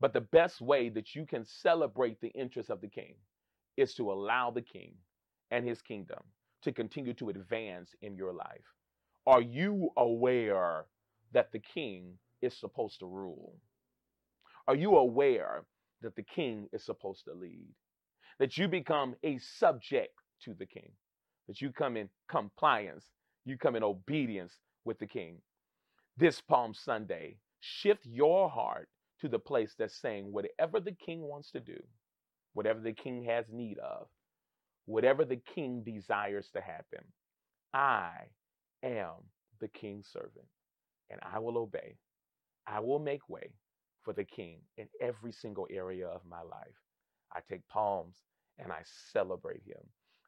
But 0.00 0.12
the 0.12 0.20
best 0.20 0.60
way 0.60 0.88
that 0.90 1.14
you 1.14 1.24
can 1.24 1.44
celebrate 1.44 2.20
the 2.20 2.28
interest 2.28 2.70
of 2.70 2.80
the 2.80 2.88
king 2.88 3.14
is 3.76 3.94
to 3.94 4.10
allow 4.12 4.50
the 4.50 4.62
king 4.62 4.94
and 5.50 5.66
his 5.66 5.80
kingdom 5.82 6.20
to 6.62 6.72
continue 6.72 7.14
to 7.14 7.30
advance 7.30 7.94
in 8.02 8.16
your 8.16 8.32
life. 8.32 8.64
Are 9.26 9.40
you 9.40 9.90
aware 9.96 10.86
that 11.32 11.52
the 11.52 11.58
king 11.58 12.18
is 12.42 12.54
supposed 12.54 13.00
to 13.00 13.06
rule? 13.06 13.54
Are 14.66 14.74
you 14.74 14.96
aware 14.96 15.64
that 16.02 16.16
the 16.16 16.22
king 16.22 16.68
is 16.72 16.84
supposed 16.84 17.24
to 17.24 17.34
lead? 17.34 17.68
That 18.38 18.58
you 18.58 18.68
become 18.68 19.14
a 19.22 19.38
subject 19.38 20.14
to 20.44 20.54
the 20.54 20.66
king? 20.66 20.90
That 21.48 21.60
you 21.60 21.70
come 21.70 21.96
in 21.96 22.08
compliance, 22.28 23.04
you 23.44 23.56
come 23.56 23.76
in 23.76 23.82
obedience 23.82 24.58
with 24.84 24.98
the 24.98 25.06
king? 25.06 25.38
This 26.16 26.40
Palm 26.40 26.74
Sunday, 26.74 27.38
shift 27.60 28.06
your 28.06 28.48
heart 28.48 28.88
to 29.20 29.28
the 29.28 29.40
place 29.40 29.74
that's 29.76 30.00
saying 30.00 30.32
whatever 30.32 30.78
the 30.78 30.92
king 30.92 31.22
wants 31.22 31.50
to 31.52 31.60
do, 31.60 31.78
whatever 32.52 32.80
the 32.80 32.92
king 32.92 33.24
has 33.24 33.46
need 33.50 33.78
of, 33.78 34.06
whatever 34.86 35.24
the 35.24 35.40
king 35.54 35.82
desires 35.82 36.50
to 36.54 36.60
happen, 36.60 37.04
I 37.72 38.10
am 38.84 39.14
the 39.60 39.66
king's 39.68 40.06
servant 40.06 40.46
and 41.10 41.20
I 41.22 41.40
will 41.40 41.58
obey. 41.58 41.96
I 42.66 42.78
will 42.78 43.00
make 43.00 43.28
way 43.28 43.50
for 44.02 44.12
the 44.12 44.24
king 44.24 44.58
in 44.78 44.86
every 45.00 45.32
single 45.32 45.66
area 45.70 46.06
of 46.06 46.20
my 46.28 46.42
life. 46.42 46.78
I 47.34 47.40
take 47.48 47.66
palms 47.68 48.18
and 48.58 48.70
I 48.70 48.82
celebrate 49.12 49.62
him. 49.66 49.82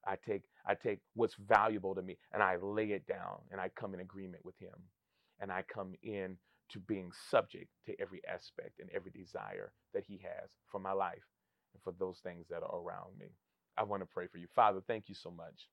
I 0.05 0.16
take 0.16 0.42
I 0.66 0.75
take 0.75 1.01
what's 1.14 1.37
valuable 1.37 1.94
to 1.94 2.03
me 2.03 2.18
and 2.33 2.42
I 2.42 2.57
lay 2.61 2.92
it 2.92 3.07
down 3.07 3.38
and 3.53 3.61
I 3.61 3.70
come 3.79 3.94
in 3.94 4.01
agreement 4.01 4.44
with 4.44 4.59
him. 4.59 4.75
And 5.40 5.53
I 5.53 5.62
come 5.62 5.94
in 6.03 6.38
to 6.70 6.81
being 6.81 7.12
subject 7.31 7.68
to 7.87 8.01
every 8.01 8.20
aspect 8.29 8.81
and 8.81 8.90
every 8.94 9.11
desire 9.12 9.72
that 9.94 10.05
He 10.05 10.18
has 10.18 10.51
for 10.70 10.81
my 10.81 10.92
life 10.92 11.25
and 11.75 11.83
for 11.83 11.92
those 11.99 12.20
things 12.20 12.46
that 12.51 12.62
are 12.62 12.77
around 12.77 13.18
me. 13.18 13.29
I 13.79 13.85
want 13.85 14.03
to 14.03 14.07
pray 14.07 14.27
for 14.27 14.38
you. 14.38 14.49
Father, 14.55 14.81
thank 14.87 15.09
you 15.09 15.14
so 15.14 15.31
much. 15.31 15.68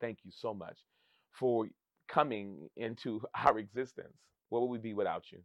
Thank 0.00 0.18
you 0.24 0.30
so 0.32 0.54
much 0.54 0.78
for 1.32 1.68
coming 2.08 2.68
into 2.76 3.22
our 3.34 3.58
existence. 3.58 4.16
What 4.50 4.62
would 4.62 4.70
we 4.70 4.78
be 4.78 4.94
without 4.94 5.24
you? 5.32 5.40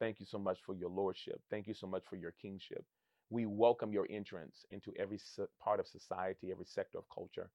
Thank 0.00 0.20
you 0.20 0.26
so 0.26 0.38
much 0.38 0.58
for 0.64 0.74
your 0.74 0.90
lordship. 0.90 1.40
Thank 1.50 1.66
you 1.66 1.74
so 1.74 1.86
much 1.86 2.04
for 2.08 2.16
your 2.16 2.32
kingship. 2.42 2.84
We 3.30 3.46
welcome 3.46 3.92
your 3.92 4.06
entrance 4.10 4.64
into 4.70 4.92
every 4.98 5.18
part 5.62 5.80
of 5.80 5.86
society, 5.86 6.50
every 6.50 6.66
sector 6.66 6.98
of 6.98 7.04
culture, 7.14 7.50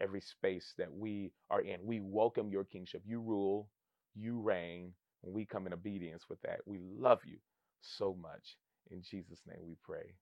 every 0.00 0.20
space 0.20 0.74
that 0.78 0.92
we 0.92 1.32
are 1.50 1.62
in. 1.62 1.80
We 1.84 2.00
welcome 2.00 2.50
your 2.50 2.64
kingship. 2.64 3.02
You 3.06 3.20
rule, 3.20 3.68
you 4.16 4.40
reign, 4.40 4.92
And 5.24 5.34
we 5.34 5.44
come 5.44 5.66
in 5.66 5.72
obedience 5.72 6.24
with 6.28 6.40
that, 6.42 6.60
we 6.66 6.78
love 6.78 7.20
you 7.24 7.38
so 7.80 8.16
much. 8.20 8.56
In 8.90 9.02
Jesus' 9.02 9.42
name 9.46 9.60
we 9.66 9.76
pray. 9.82 10.14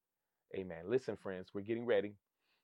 Amen. 0.57 0.85
Listen, 0.89 1.17
friends, 1.17 1.49
we're 1.55 1.61
getting 1.63 1.87
ready 1.87 2.15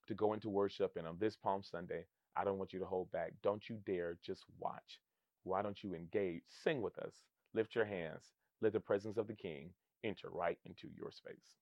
to 0.09 0.15
go 0.15 0.33
into 0.33 0.49
worship. 0.49 0.93
And 0.97 1.07
on 1.07 1.17
this 1.21 1.37
Palm 1.37 1.63
Sunday, 1.63 2.07
I 2.37 2.45
don't 2.45 2.59
want 2.59 2.73
you 2.73 2.79
to 2.81 2.87
hold 2.87 3.13
back. 3.13 3.33
Don't 3.43 3.69
you 3.69 3.79
dare 3.87 4.17
just 4.25 4.45
watch. 4.59 5.01
Why 5.45 5.63
don't 5.63 5.83
you 5.83 5.95
engage? 5.95 6.43
Sing 6.49 6.83
with 6.83 6.99
us. 6.99 7.15
Lift 7.55 7.75
your 7.75 7.85
hands. 7.85 8.33
Let 8.63 8.73
the 8.73 8.81
presence 8.81 9.19
of 9.19 9.27
the 9.27 9.35
King 9.35 9.71
enter 10.05 10.29
right 10.31 10.59
into 10.65 10.89
your 10.97 11.11
space. 11.11 11.57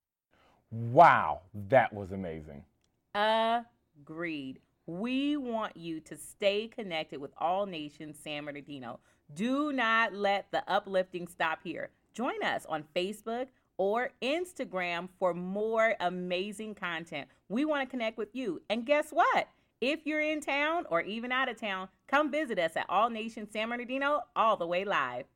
Wow, 0.71 1.41
that 1.71 1.93
was 1.93 2.13
amazing. 2.13 2.65
Agreed. 4.03 4.61
We 4.87 5.37
want 5.37 5.77
you 5.77 6.01
to 6.01 6.17
stay 6.17 6.69
connected 6.69 7.21
with 7.21 7.33
All 7.39 7.67
Nations 7.67 8.19
San 8.23 8.45
Bernardino. 8.45 9.01
Do 9.35 9.73
not 9.73 10.15
let 10.15 10.51
the 10.51 10.69
uplifting 10.71 11.27
stop 11.27 11.61
here. 11.63 11.91
Join 12.15 12.43
us 12.43 12.67
on 12.67 12.85
Facebook 12.95 13.49
or 13.77 14.11
Instagram 14.23 15.09
for 15.19 15.35
more 15.35 15.95
amazing 16.01 16.75
content. 16.75 17.29
We 17.49 17.65
want 17.65 17.83
to 17.83 17.91
connect 17.91 18.19
with 18.19 18.35
you. 18.35 18.63
And 18.69 18.85
guess 18.85 19.11
what? 19.11 19.49
If 19.81 20.01
you're 20.05 20.21
in 20.21 20.41
town 20.41 20.87
or 20.91 21.03
even 21.03 21.31
out 21.31 21.49
of 21.49 21.61
town, 21.61 21.89
come 22.09 22.31
visit 22.31 22.59
us 22.59 22.77
at 22.77 22.87
All 22.89 23.11
Nations 23.11 23.53
San 23.53 23.69
Bernardino 23.69 24.23
all 24.35 24.57
the 24.57 24.67
way 24.67 24.85
live. 24.85 25.27